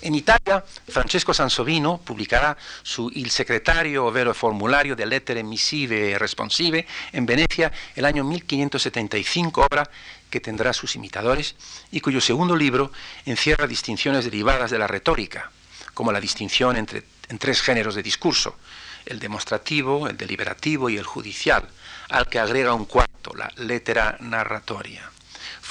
[0.02, 6.88] En Italia, Francesco Sansovino publicará su Il secretario ovvero formulario de lettere missive e responsive
[7.14, 9.88] en Venecia el año 1575, obra
[10.32, 11.56] que tendrá sus imitadores
[11.92, 12.92] y cuyo segundo libro
[13.26, 15.52] encierra distinciones derivadas de la retórica,
[15.94, 18.58] como la distinción entre en tres géneros de discurso,
[19.06, 21.70] el demostrativo, el deliberativo y el judicial,
[22.10, 25.12] al que agrega un cuarto, la lettera narratoria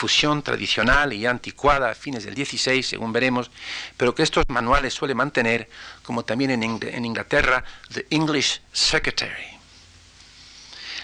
[0.01, 3.51] fusión tradicional y anticuada a fines del XVI, según veremos,
[3.99, 5.69] pero que estos manuales suele mantener,
[6.03, 9.50] como también en, Inglaterra, The English Secretary.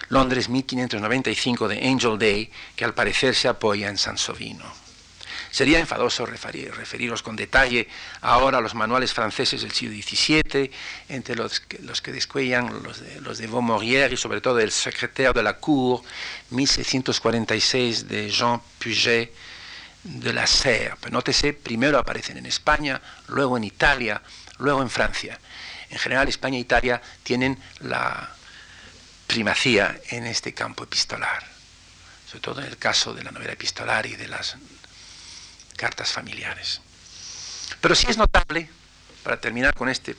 [0.09, 4.65] Londres 1595 de Angel Day, que al parecer se apoya en Sansovino.
[5.51, 7.89] Sería enfadoso referiros con detalle
[8.21, 10.71] ahora a los manuales franceses del siglo XVII,
[11.09, 15.43] entre los que, los que descuellan los de, los y sobre todo el secretario de
[15.43, 16.03] la Cour,
[16.51, 19.33] 1646 de Jean Puget
[20.05, 21.11] de la Serre.
[21.11, 24.21] Nótese, primero aparecen en España, luego en Italia,
[24.59, 25.39] luego en Francia.
[25.89, 28.36] En general, España e Italia tienen la
[29.27, 31.45] primacía en este campo epistolar,
[32.27, 34.57] sobre todo en el caso de la novela epistolar y de las
[35.77, 36.81] cartas familiares.
[37.81, 38.71] Pero sí es notable,
[39.23, 40.17] para terminar con este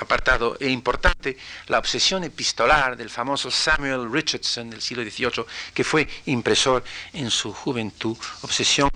[0.00, 1.36] apartado e importante,
[1.66, 7.52] la obsesión epistolar del famoso Samuel Richardson del siglo XVIII, que fue impresor en su
[7.52, 8.90] juventud, obsesión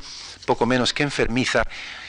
[0.46, 1.62] poco menos que enfermiza.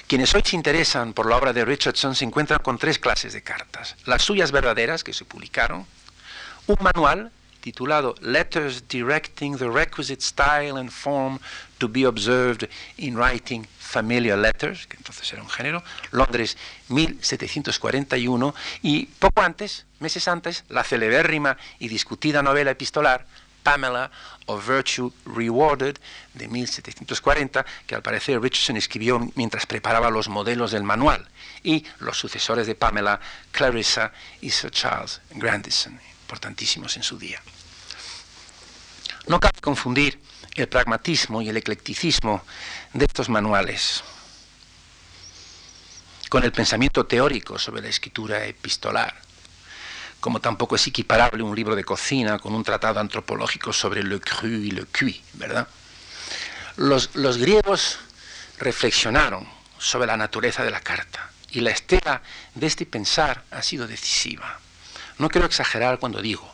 [0.08, 3.44] Quienes hoy se interesan por la obra de Richardson se encuentran con tres clases de
[3.44, 3.96] cartas.
[4.06, 5.86] Las suyas verdaderas, que se publicaron,
[6.70, 11.40] un manual titulado Letters Directing the Requisite Style and Form
[11.80, 16.58] to be Observed in Writing Familiar Letters, que entonces era un género, Londres
[16.90, 18.54] 1741,
[18.84, 23.26] y poco antes, meses antes, la celebérrima y discutida novela epistolar
[23.64, 24.12] Pamela
[24.46, 25.98] of Virtue Rewarded
[26.36, 31.28] de 1740, que al parecer Richardson escribió mientras preparaba los modelos del manual,
[31.64, 33.20] y los sucesores de Pamela,
[33.52, 36.00] Clarissa y Sir Charles Grandison
[36.30, 37.42] importantísimos en su día.
[39.26, 40.22] No cabe confundir
[40.54, 42.44] el pragmatismo y el eclecticismo
[42.94, 44.04] de estos manuales
[46.30, 49.20] con el pensamiento teórico sobre la escritura epistolar,
[50.20, 54.48] como tampoco es equiparable un libro de cocina con un tratado antropológico sobre le cru
[54.48, 55.68] y le cuit, ¿verdad?
[56.78, 57.98] Los, los griegos
[58.60, 59.48] reflexionaron
[59.80, 62.22] sobre la naturaleza de la carta y la estela
[62.54, 64.60] de este pensar ha sido decisiva.
[65.20, 66.50] No quiero exagerar cuando digo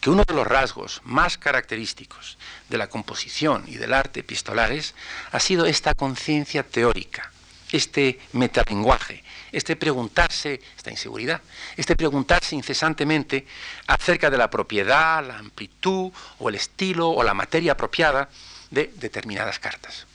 [0.00, 2.38] que uno de los rasgos más característicos
[2.68, 4.94] de la composición y del arte epistolares
[5.30, 7.30] ha sido esta conciencia teórica,
[7.70, 11.42] este metalenguaje, este preguntarse, esta inseguridad,
[11.76, 13.46] este preguntarse incesantemente
[13.86, 18.30] acerca de la propiedad, la amplitud o el estilo o la materia apropiada
[18.70, 20.06] de determinadas cartas.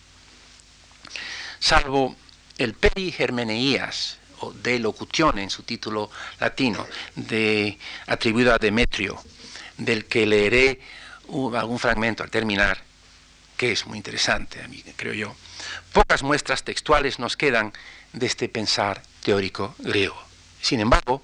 [1.59, 2.15] Salvo
[2.57, 4.17] el Peri Hermeneías,
[4.51, 6.85] de locución en su título latino,
[7.15, 7.77] de,
[8.07, 9.21] atribuido a Demetrio,
[9.77, 10.81] del que leeré
[11.55, 12.83] algún fragmento al terminar,
[13.57, 15.35] que es muy interesante, a mí, creo yo.
[15.91, 17.73] Pocas muestras textuales nos quedan
[18.11, 20.21] de este pensar teórico griego.
[20.61, 21.23] Sin embargo,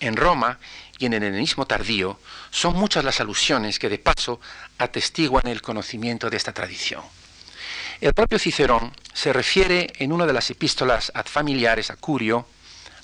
[0.00, 0.58] en Roma
[0.98, 2.18] y en el helenismo tardío
[2.50, 4.40] son muchas las alusiones que de paso
[4.78, 7.02] atestiguan el conocimiento de esta tradición.
[8.02, 12.48] El propio Cicerón se refiere en una de las epístolas ad familiares a Curio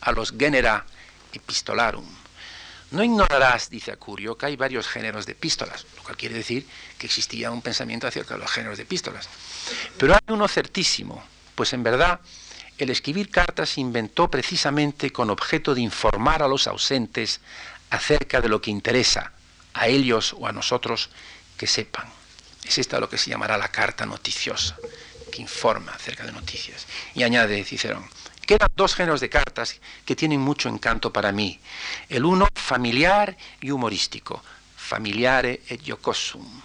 [0.01, 0.85] a los genera
[1.33, 2.05] epistolarum,
[2.91, 6.67] No ignorarás, dice Acurio, que hay varios géneros de epístolas, lo cual quiere decir
[6.99, 9.29] que existía un pensamiento acerca de los géneros de epístolas.
[9.97, 11.23] Pero hay uno certísimo,
[11.55, 12.19] pues en verdad
[12.77, 17.41] el escribir cartas se inventó precisamente con objeto de informar a los ausentes
[17.91, 19.31] acerca de lo que interesa
[19.75, 21.09] a ellos o a nosotros
[21.57, 22.18] que sepan.
[22.69, 24.77] Es esta lo que se llamará la carta noticiosa,
[25.33, 26.87] que informa acerca de noticias.
[27.15, 28.07] Y añade Cicerón,
[28.47, 31.59] quedan dos géneros de cartas que tienen mucho encanto para mí.
[32.11, 34.45] El uno familiar y humorístico,
[34.77, 36.61] familiare et jocosum.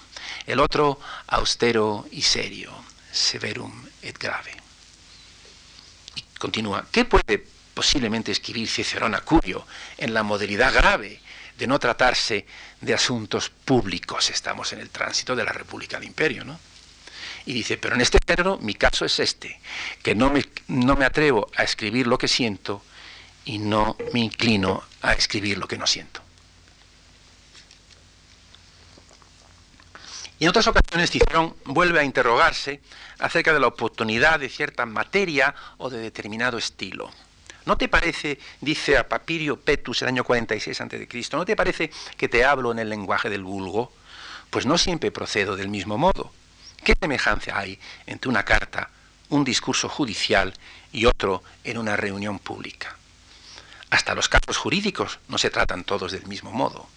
[0.45, 2.73] El otro austero y serio,
[3.09, 4.51] severum et grave.
[6.15, 9.65] Y continúa, ¿qué puede posiblemente escribir Cicerón a Curio
[9.97, 11.21] en la modalidad grave
[11.57, 12.45] de no tratarse
[12.81, 14.29] de asuntos públicos.
[14.29, 16.59] Estamos en el tránsito de la República del Imperio, ¿no?
[17.45, 19.59] Y dice, pero en este género mi caso es este,
[20.01, 22.81] que no me, no me atrevo a escribir lo que siento
[23.45, 26.21] y no me inclino a escribir lo que no siento.
[30.39, 32.81] Y en otras ocasiones Cicerón vuelve a interrogarse
[33.19, 37.11] acerca de la oportunidad de cierta materia o de determinado estilo.
[37.65, 42.27] ¿No te parece, dice a Papirio Petus el año 46 a.C., ¿no te parece que
[42.27, 43.93] te hablo en el lenguaje del vulgo?
[44.49, 46.31] Pues no siempre procedo del mismo modo.
[46.83, 48.89] ¿Qué semejanza hay entre una carta,
[49.29, 50.53] un discurso judicial
[50.91, 52.97] y otro en una reunión pública?
[53.89, 56.87] Hasta los casos jurídicos no se tratan todos del mismo modo.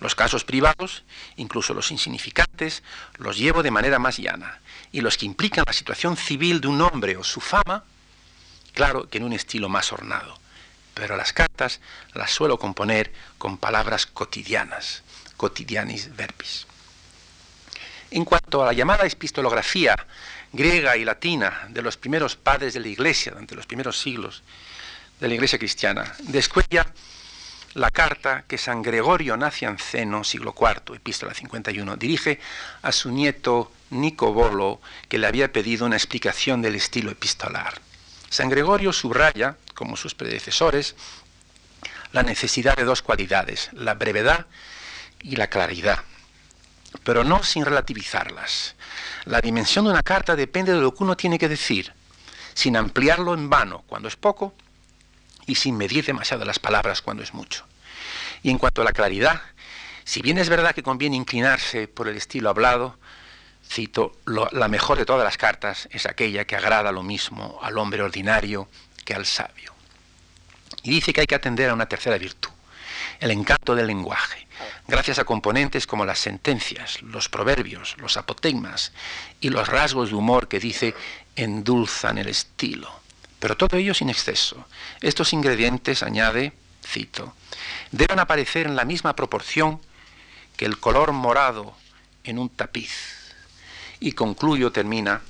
[0.00, 1.04] Los casos privados,
[1.36, 2.82] incluso los insignificantes,
[3.18, 6.80] los llevo de manera más llana, y los que implican la situación civil de un
[6.80, 7.84] hombre o su fama,
[8.74, 10.38] claro que en un estilo más ornado,
[10.92, 11.80] pero las cartas
[12.12, 15.02] las suelo componer con palabras cotidianas,
[15.36, 16.66] cotidianis verbis.
[18.10, 19.96] En cuanto a la llamada epistolografía
[20.52, 24.42] griega y latina de los primeros padres de la Iglesia, durante los primeros siglos
[25.18, 26.86] de la Iglesia cristiana, descuella
[27.74, 32.38] la carta que San Gregorio Nacianceno, siglo IV, epístola 51, dirige
[32.82, 37.80] a su nieto Nicobolo, que le había pedido una explicación del estilo epistolar.
[38.34, 40.96] San Gregorio subraya, como sus predecesores,
[42.10, 44.46] la necesidad de dos cualidades, la brevedad
[45.20, 46.00] y la claridad,
[47.04, 48.74] pero no sin relativizarlas.
[49.24, 51.92] La dimensión de una carta depende de lo que uno tiene que decir,
[52.54, 54.52] sin ampliarlo en vano cuando es poco
[55.46, 57.64] y sin medir demasiado las palabras cuando es mucho.
[58.42, 59.42] Y en cuanto a la claridad,
[60.02, 62.98] si bien es verdad que conviene inclinarse por el estilo hablado,
[63.68, 68.02] cito, la mejor de todas las cartas es aquella que agrada lo mismo al hombre
[68.02, 68.68] ordinario
[69.04, 69.74] que al sabio.
[70.82, 72.50] Y dice que hay que atender a una tercera virtud,
[73.20, 74.46] el encanto del lenguaje,
[74.86, 78.92] gracias a componentes como las sentencias, los proverbios, los apotegmas
[79.40, 80.94] y los rasgos de humor que dice
[81.36, 82.90] endulzan el estilo.
[83.40, 84.66] Pero todo ello sin exceso.
[85.00, 86.52] Estos ingredientes, añade,
[86.86, 87.34] cito,
[87.90, 89.80] deben aparecer en la misma proporción
[90.56, 91.74] que el color morado
[92.24, 93.23] en un tapiz
[94.04, 95.22] y concluyo, termina,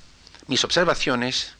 [0.48, 1.52] mis observaciones,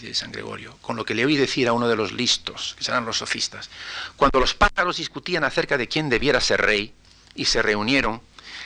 [0.00, 2.84] dice San Gregorio, con lo que le oí decir a uno de los listos, que
[2.84, 3.68] serán los sofistas,
[4.16, 6.94] cuando los pájaros discutían acerca de quién debiera ser rey,
[7.34, 8.22] y se reunieron,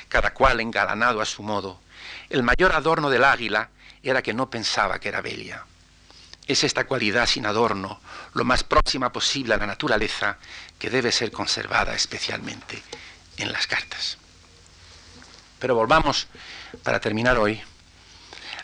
[0.09, 1.80] cada cual engalanado a su modo,
[2.30, 3.70] el mayor adorno del águila
[4.05, 5.64] era que no pensaba que era bella.
[6.47, 8.01] Es esta cualidad sin adorno,
[8.34, 10.38] lo más próxima posible a la naturaleza,
[10.78, 12.80] que debe ser conservada especialmente
[13.36, 14.16] en las cartas.
[15.59, 16.28] Pero volvamos
[16.83, 17.61] para terminar hoy,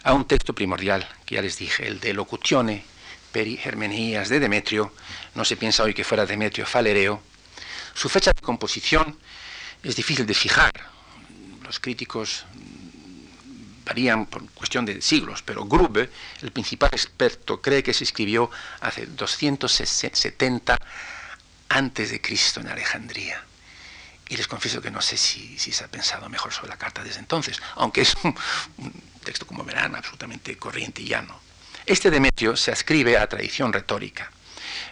[0.02, 2.84] a un texto primordial que ya les dije, el de Locutione
[3.32, 4.92] peri Hermeneías de Demetrio,
[5.34, 7.20] no se piensa hoy que fuera Demetrio Falereo.
[7.94, 9.18] Su fecha de composición
[9.82, 10.72] es difícil de fijar,
[11.62, 12.46] los críticos
[13.84, 16.10] varían por cuestión de siglos, pero Grube,
[16.42, 18.50] el principal experto, cree que se escribió
[18.80, 20.76] hace 270
[21.68, 22.20] antes de
[22.56, 23.47] en Alejandría.
[24.28, 27.20] Y les confieso que no sé si, se ha pensado mejor sobre la carta desde
[27.20, 28.34] entonces, aunque es un,
[29.24, 31.40] texto, como verán, absolutamente corriente y llano.
[31.86, 34.30] Este Demetrio se ascribe a tradición retórica,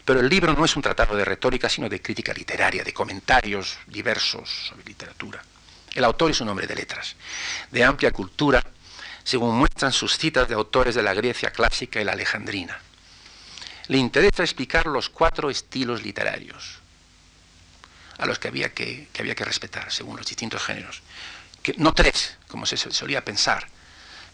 [0.04, 3.76] pero el libro no es un tratado de retórica, sino de crítica literaria, de comentarios
[3.86, 5.42] diversos sobre literatura.
[5.94, 7.16] El autor es un hombre de letras,
[7.70, 8.62] de amplia cultura,
[9.24, 12.78] según muestran sus citas de autores de la Grecia clásica y la alejandrina.
[13.88, 16.80] Le interesa explicar los cuatro estilos literarios,
[18.18, 21.02] a los que había que, había que respetar, según los distintos géneros.
[21.62, 23.66] Que, no tres, como se solía pensar,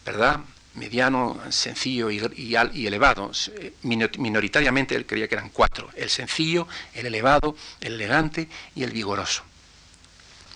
[0.05, 0.41] ¿verdad?
[0.75, 3.31] Mediano, sencillo y, y, elevado.
[3.59, 8.91] Eh, minoritariamente él creía que eran cuatro: el sencillo, el elevado, el elegante y el
[8.91, 9.43] vigoroso.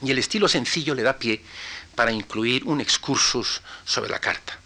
[0.03, 1.43] Y el estilo sencillo le da pie
[1.95, 4.59] para incluir un excursus sobre la carta.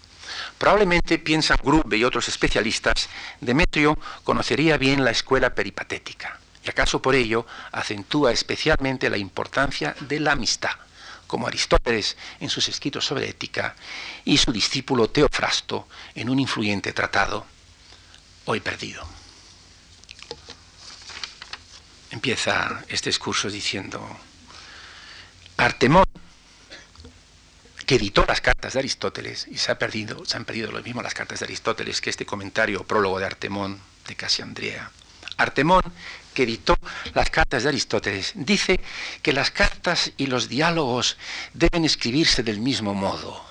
[0.57, 3.09] Probablemente, piensan Grube y otros especialistas,
[3.39, 10.19] Demetrio conocería bien la escuela peripatética y acaso por ello acentúa especialmente la importancia de
[10.19, 10.75] la amistad,
[11.27, 13.75] como Aristóteles en sus escritos sobre ética
[14.25, 17.45] y su discípulo Teofrasto en un influyente tratado,
[18.45, 19.07] hoy perdido.
[22.11, 24.05] Empieza este discurso diciendo,
[25.57, 26.03] Artemón,
[27.85, 31.01] que editó las cartas de Aristóteles, y se, ha perdido, se han perdido lo mismo
[31.01, 34.91] las cartas de Aristóteles que este comentario prólogo de Artemón de Casiandrea.
[35.37, 35.81] Artemón,
[36.33, 36.77] que editó
[37.13, 38.79] las cartas de Aristóteles, dice
[39.21, 41.17] que las cartas y los diálogos
[41.53, 43.43] deben escribirse del mismo modo,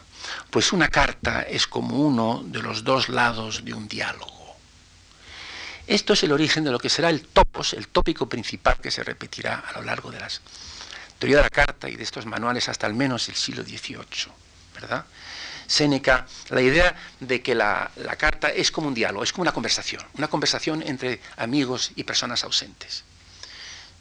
[0.50, 4.56] pues una carta es como uno de los dos lados de un diálogo.
[5.86, 9.02] Esto es el origen de lo que será el topos, el tópico principal que se
[9.02, 10.40] repetirá a lo largo de las
[11.18, 14.32] teoría de la carta y de estos manuales hasta al menos el siglo XVIII,
[14.74, 15.04] ¿verdad?
[15.70, 20.04] Séneca, la idea de que la, carta es como un diálogo, es como una conversación,
[20.14, 23.04] una conversación entre amigos y personas ausentes.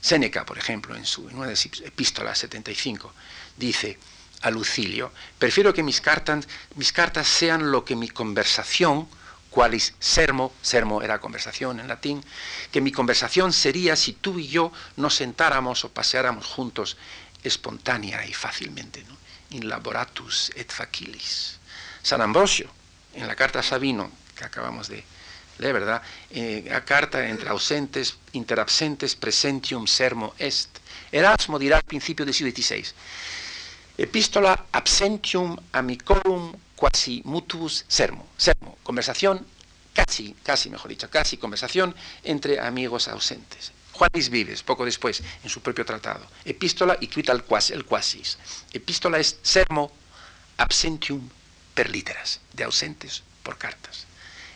[0.01, 3.13] Séneca, por ejemplo, en, su, en una de sus epístolas 75,
[3.55, 3.99] dice
[4.41, 6.47] a Lucilio, prefiero que mis cartas,
[7.27, 9.07] sean lo que mi conversación,
[9.71, 12.25] es sermo, sermo era conversación en latín,
[12.71, 16.97] que mi conversación sería si tú y yo nos sentáramos o paseáramos juntos
[17.43, 19.05] espontánea y fácilmente,
[19.51, 21.58] in laboratus et facilis.
[22.01, 22.69] San Ambrosio,
[23.13, 25.03] en la carta a Sabino, que acabamos de
[25.57, 26.01] leer, ¿verdad?
[26.29, 30.69] Eh, la carta entre ausentes, interabsentes, presentium sermo est.
[31.11, 32.85] Erasmo dirá al principio del siglo XVI,
[33.97, 38.27] epístola absentium amicorum quasi mutus sermo.
[38.37, 39.45] Sermo, conversación,
[39.93, 41.93] casi, casi, mejor dicho, casi conversación
[42.23, 43.73] entre amigos ausentes.
[43.91, 46.25] Juan Luis Vives, poco después, en su propio tratado.
[46.45, 48.37] Epístola y quita el quasis.
[48.71, 49.91] Epístola es sermo
[50.55, 51.27] absentium
[51.79, 54.05] per literas, de ausentes por cartas.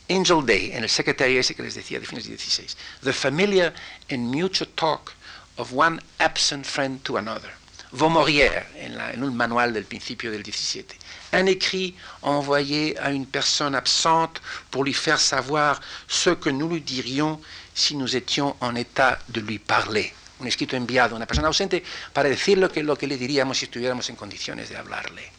[0.09, 2.75] Angel Day, en el secretario ese que les decía de fines de 16.
[3.01, 3.73] The familiar
[4.11, 5.13] and mutual talk
[5.55, 7.49] of one absent friend to another.
[7.93, 10.97] Vaumorière, en, en un manual del principio del 17.
[11.31, 17.39] Un écrit envoyé une personne absente pour lui faire savoir ce que nous lui dirions
[17.73, 20.13] si nous étions en état de lui parler.
[20.41, 23.65] Un escrito enviado a una persona ausente para decirle que, lo que le diríamos si
[23.65, 25.31] estuviéramos en condiciones de hablarle.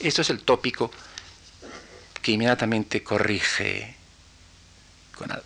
[0.00, 0.90] Esto es el tópico
[2.22, 3.96] que inmediatamente corrige,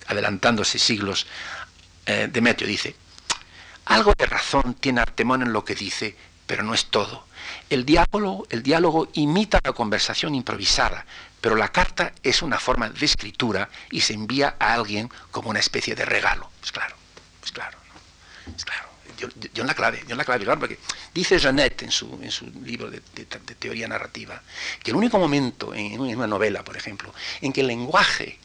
[0.06, 1.26] adelantándose siglos,
[2.06, 2.96] eh, Demetrio dice,
[3.86, 6.16] algo de razón tiene Artemón en lo que dice,
[6.46, 7.26] pero no es todo.
[7.70, 11.04] El diálogo, el diálogo imita la conversación improvisada,
[11.40, 15.60] pero la carta es una forma de escritura y se envía a alguien como una
[15.60, 16.50] especie de regalo.
[16.62, 16.94] Es claro,
[17.44, 17.78] es claro,
[18.56, 18.91] es claro.
[19.54, 20.78] Yo, en la clave, en la clave, claro, porque
[21.14, 24.42] dice Jeannette en su, en su libro de, teoría narrativa
[24.82, 28.38] que el único momento en una novela, por ejemplo, en que el lenguaje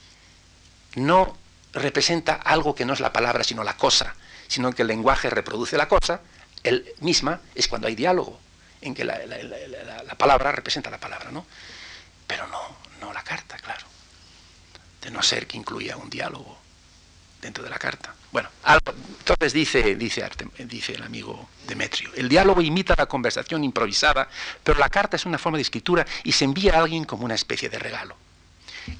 [0.95, 1.37] no
[1.73, 4.15] representa algo que no es la palabra, sino la cosa,
[4.47, 6.21] sino que el lenguaje reproduce la cosa,
[6.63, 8.39] el misma es cuando hay diálogo,
[8.81, 9.17] en que la,
[10.17, 11.45] palabra representa la palabra, ¿no?
[12.27, 13.85] Pero no, no la carta, claro.
[15.01, 16.57] De no ser que incluya un diálogo
[17.41, 18.13] dentro de la carta.
[18.37, 18.51] Bueno,
[19.17, 20.23] entonces dice, dice,
[20.93, 24.29] el amigo Demetrio, el diálogo imita la conversación improvisada,
[24.63, 27.33] pero la carta es una forma de escritura y se envía a alguien como una
[27.33, 28.15] especie de regalo.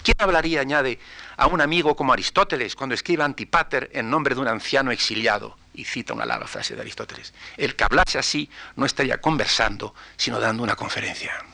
[0.02, 1.00] ¿Quién hablaría, añade,
[1.36, 5.56] a un amigo como Aristóteles cuando escribe Antipater en nombre de un anciano exiliado?
[5.76, 7.32] Y cita una larga frase de Aristóteles.
[7.58, 11.46] El que hablase así no estaría conversando, sino dando una conferencia.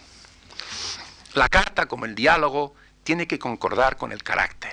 [1.34, 4.72] La carta, como el diálogo, tiene que concordar con el carácter.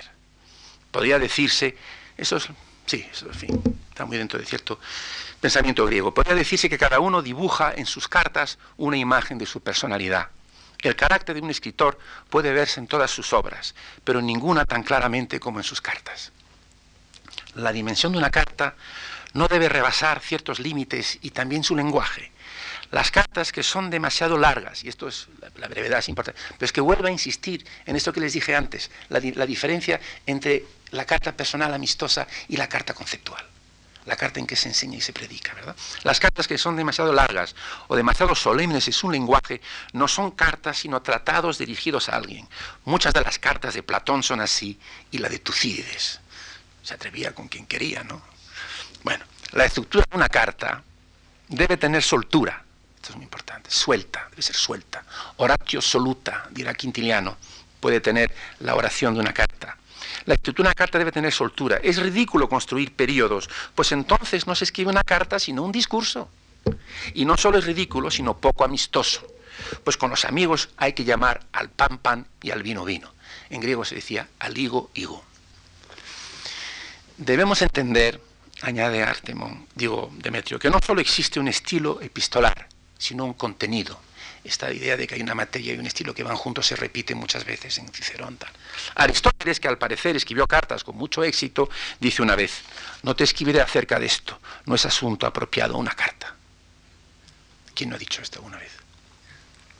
[0.91, 1.75] Podría decirse,
[2.17, 2.47] eso es,
[2.85, 4.79] sí, en fin, está muy dentro de cierto
[5.39, 6.13] pensamiento griego.
[6.13, 10.29] Podría decirse que cada uno dibuja en sus cartas una imagen de su personalidad.
[10.81, 11.97] El carácter de un escritor
[12.29, 16.31] puede verse en todas sus obras, pero en ninguna tan claramente como en sus cartas.
[17.55, 18.75] La dimensión de una carta
[19.33, 22.31] no debe rebasar ciertos límites y también su lenguaje.
[22.91, 25.27] Las cartas que son demasiado largas, y esto es
[25.57, 28.55] la, brevedad es importante, pero es que vuelvo a insistir en esto que les dije
[28.55, 33.45] antes, la diferencia entre la carta personal amistosa y la carta conceptual
[34.05, 35.75] la carta en que se enseña y se predica, ¿verdad?
[36.03, 37.55] Las cartas que son demasiado largas
[37.87, 39.61] o demasiado solemnes en su lenguaje
[39.93, 42.47] no son cartas sino tratados dirigidos a alguien.
[42.85, 44.79] Muchas de las cartas de Platón son así
[45.11, 46.19] y la de Tucídides.
[46.83, 48.21] Se atrevía con quien quería, ¿no?
[49.03, 50.83] Bueno, la estructura de una carta
[51.47, 52.63] debe tener soltura,
[53.01, 55.03] esto es muy importante, suelta, debe ser suelta.
[55.37, 57.35] Oratio soluta, dirá Quintiliano,
[57.79, 59.75] puede tener la oración de una carta.
[60.25, 61.77] La escritura de una carta debe tener soltura.
[61.81, 66.29] Es ridículo construir periodos, pues entonces no se escribe una carta sino un discurso.
[67.15, 69.25] Y no solo es ridículo, sino poco amistoso.
[69.83, 73.11] Pues con los amigos hay que llamar al pan pan y al vino vino.
[73.49, 75.23] En griego se decía al higo higo.
[77.17, 78.21] Debemos entender
[78.61, 82.67] añade Artemon, digo Demetrio, que no solo existe un estilo epistolar,
[83.01, 83.99] sino un contenido.
[84.43, 87.15] Esta idea de que hay una materia y un estilo que van juntos se repite
[87.15, 88.37] muchas veces en Cicerón.
[88.95, 92.61] Aristóteles, que al parecer escribió cartas con mucho éxito, dice una vez,
[93.03, 96.35] no te escribiré acerca de esto, no es asunto apropiado una carta.
[97.73, 98.71] ¿Quién no ha dicho esto una vez?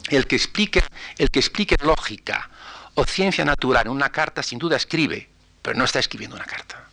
[0.10, 0.84] El que explique,
[1.18, 2.50] el que explique lógica
[2.96, 5.30] o ciencia natural en una carta sin duda escribe,
[5.62, 6.88] pero no está escribiendo una carta.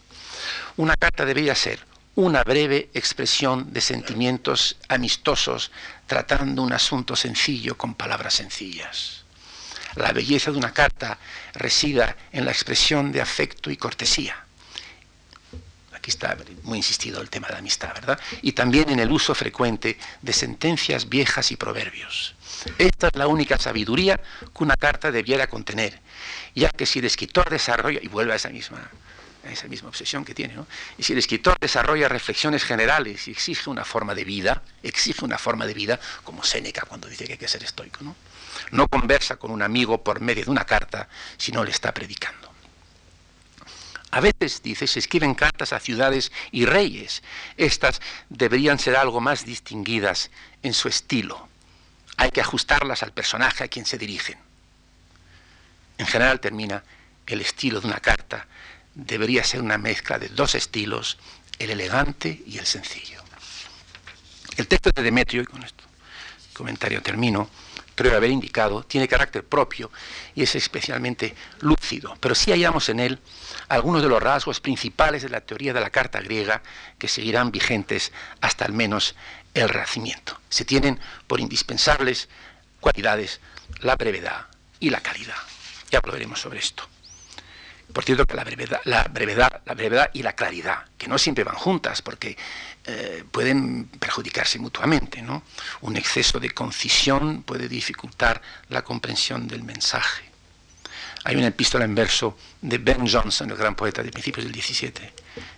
[0.76, 1.87] Una carta debería ser
[2.18, 5.70] una breve expresión de sentimientos amistosos
[6.08, 9.22] tratando un asunto sencillo con palabras sencillas.
[9.94, 11.16] La belleza de una carta
[11.54, 14.34] resida en la expresión de afecto y cortesía.
[15.92, 18.18] Aquí está muy insistido el tema de la amistad, ¿verdad?
[18.42, 22.34] Y también en el uso frecuente de sentencias viejas y proverbios.
[22.78, 26.00] Esta es la única sabiduría que una carta debiera contener,
[26.56, 28.90] ya que si el escritor desarrolla, y vuelve a esa misma
[29.52, 30.54] esa misma obsesión que tiene.
[30.54, 30.66] ¿no?
[30.96, 35.38] Y si el escritor desarrolla reflexiones generales y exige una forma de vida, exige una
[35.38, 38.16] forma de vida, como Séneca cuando dice que hay que ser estoico, ¿no?
[38.72, 42.52] No conversa con un amigo por medio de una carta, sino le está predicando.
[44.10, 47.22] A veces, dice, se escriben cartas a ciudades y reyes.
[47.56, 50.30] Estas deberían ser algo más distinguidas
[50.62, 51.48] en su estilo.
[52.16, 54.38] Hay que ajustarlas al personaje a quien se dirigen.
[55.98, 56.82] En general termina
[57.26, 58.46] el estilo de una carta
[58.98, 61.18] debería ser una mezcla de dos estilos,
[61.58, 63.22] el elegante y el sencillo.
[64.56, 65.84] El texto de Demetrio, y con este
[66.52, 67.48] comentario termino,
[67.94, 69.90] creo haber indicado, tiene carácter propio
[70.34, 73.20] y es especialmente lúcido, pero sí hallamos en él
[73.68, 76.62] algunos de los rasgos principales de la teoría de la carta griega
[76.98, 79.14] que seguirán vigentes hasta al menos
[79.54, 80.40] el Renacimiento.
[80.48, 82.28] Se tienen por indispensables
[82.80, 83.40] cualidades
[83.80, 84.46] la brevedad
[84.80, 85.36] y la calidad.
[85.90, 86.84] Ya hablaremos sobre esto.
[87.92, 92.02] Por cierto, que la brevedad, la brevedad, y la claridad, que no siempre van juntas,
[92.02, 92.36] porque
[92.84, 95.22] eh, pueden perjudicarse mutuamente.
[95.22, 95.42] ¿no?
[95.80, 100.24] Un exceso de concisión puede dificultar la comprensión del mensaje.
[101.24, 105.12] Hay una epístola en verso de Ben Jonson, el gran poeta de principios del 17,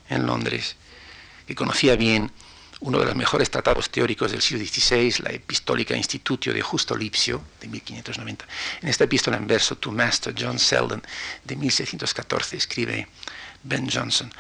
[0.09, 0.77] en Londres,
[1.47, 2.31] que conocía bien
[2.81, 7.43] uno de los mejores tratados teóricos del siglo XVI, la Epistólica Institutio de Justo Lipsio,
[7.61, 8.47] de 1590.
[8.81, 11.03] En esta epístola en verso, To Master John Selden,
[11.45, 13.07] de 1614, escribe
[13.63, 14.33] Ben Jonson,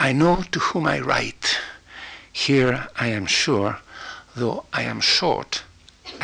[0.00, 1.46] I know to whom I write,
[2.32, 3.76] here I am sure,
[4.34, 5.62] though I am short,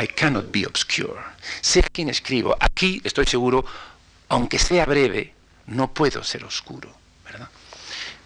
[0.00, 1.20] I cannot be obscure.
[1.60, 3.64] Sé a quién escribo, aquí estoy seguro,
[4.30, 5.34] aunque sea breve,
[5.66, 7.05] no puedo ser oscuro.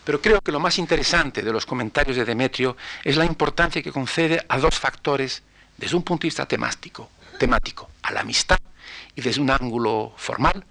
[0.05, 3.93] Pero creo que lo más interesante de los comentarios de Demetrio es la importancia que
[3.93, 5.43] concede a dos factores
[5.77, 8.59] desde un punto de vista temático, temático a la amistad
[9.15, 10.65] y desde un ángulo formal,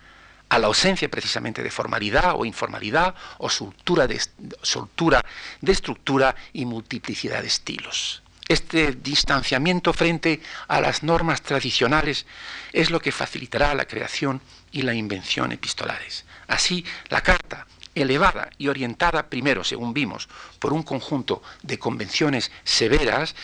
[0.49, 4.19] a la ausencia precisamente de formalidad o informalidad o soltura de,
[4.63, 5.23] soltura
[5.61, 8.23] de estructura y multiplicidad de estilos.
[8.47, 12.25] Este distanciamiento frente a las normas tradicionales
[12.73, 16.25] es lo que facilitará la creación y la invención epistolares.
[16.47, 20.29] Así, la carta elevada y orientada primero, según vimos,
[20.59, 23.35] por un conjunto de convenciones severas,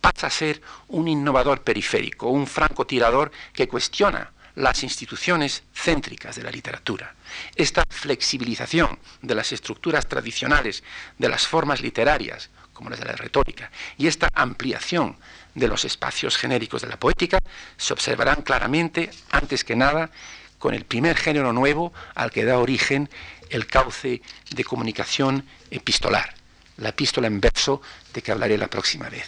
[0.00, 6.50] pasa a ser un innovador periférico, un francotirador que cuestiona las instituciones céntricas de la
[6.50, 7.14] literatura.
[7.56, 10.82] Esta flexibilización de las estructuras tradicionales
[11.18, 15.16] de las formas literarias, como las de la retórica, y esta ampliación
[15.54, 17.38] de los espacios genéricos de la poética
[17.76, 20.10] se observarán claramente, antes que nada,
[20.58, 23.10] con el primer género nuevo al que da origen
[23.52, 26.34] el cauce de comunicación epistolar,
[26.78, 27.82] la epístola en verso
[28.12, 29.26] de que hablaré la próxima vez.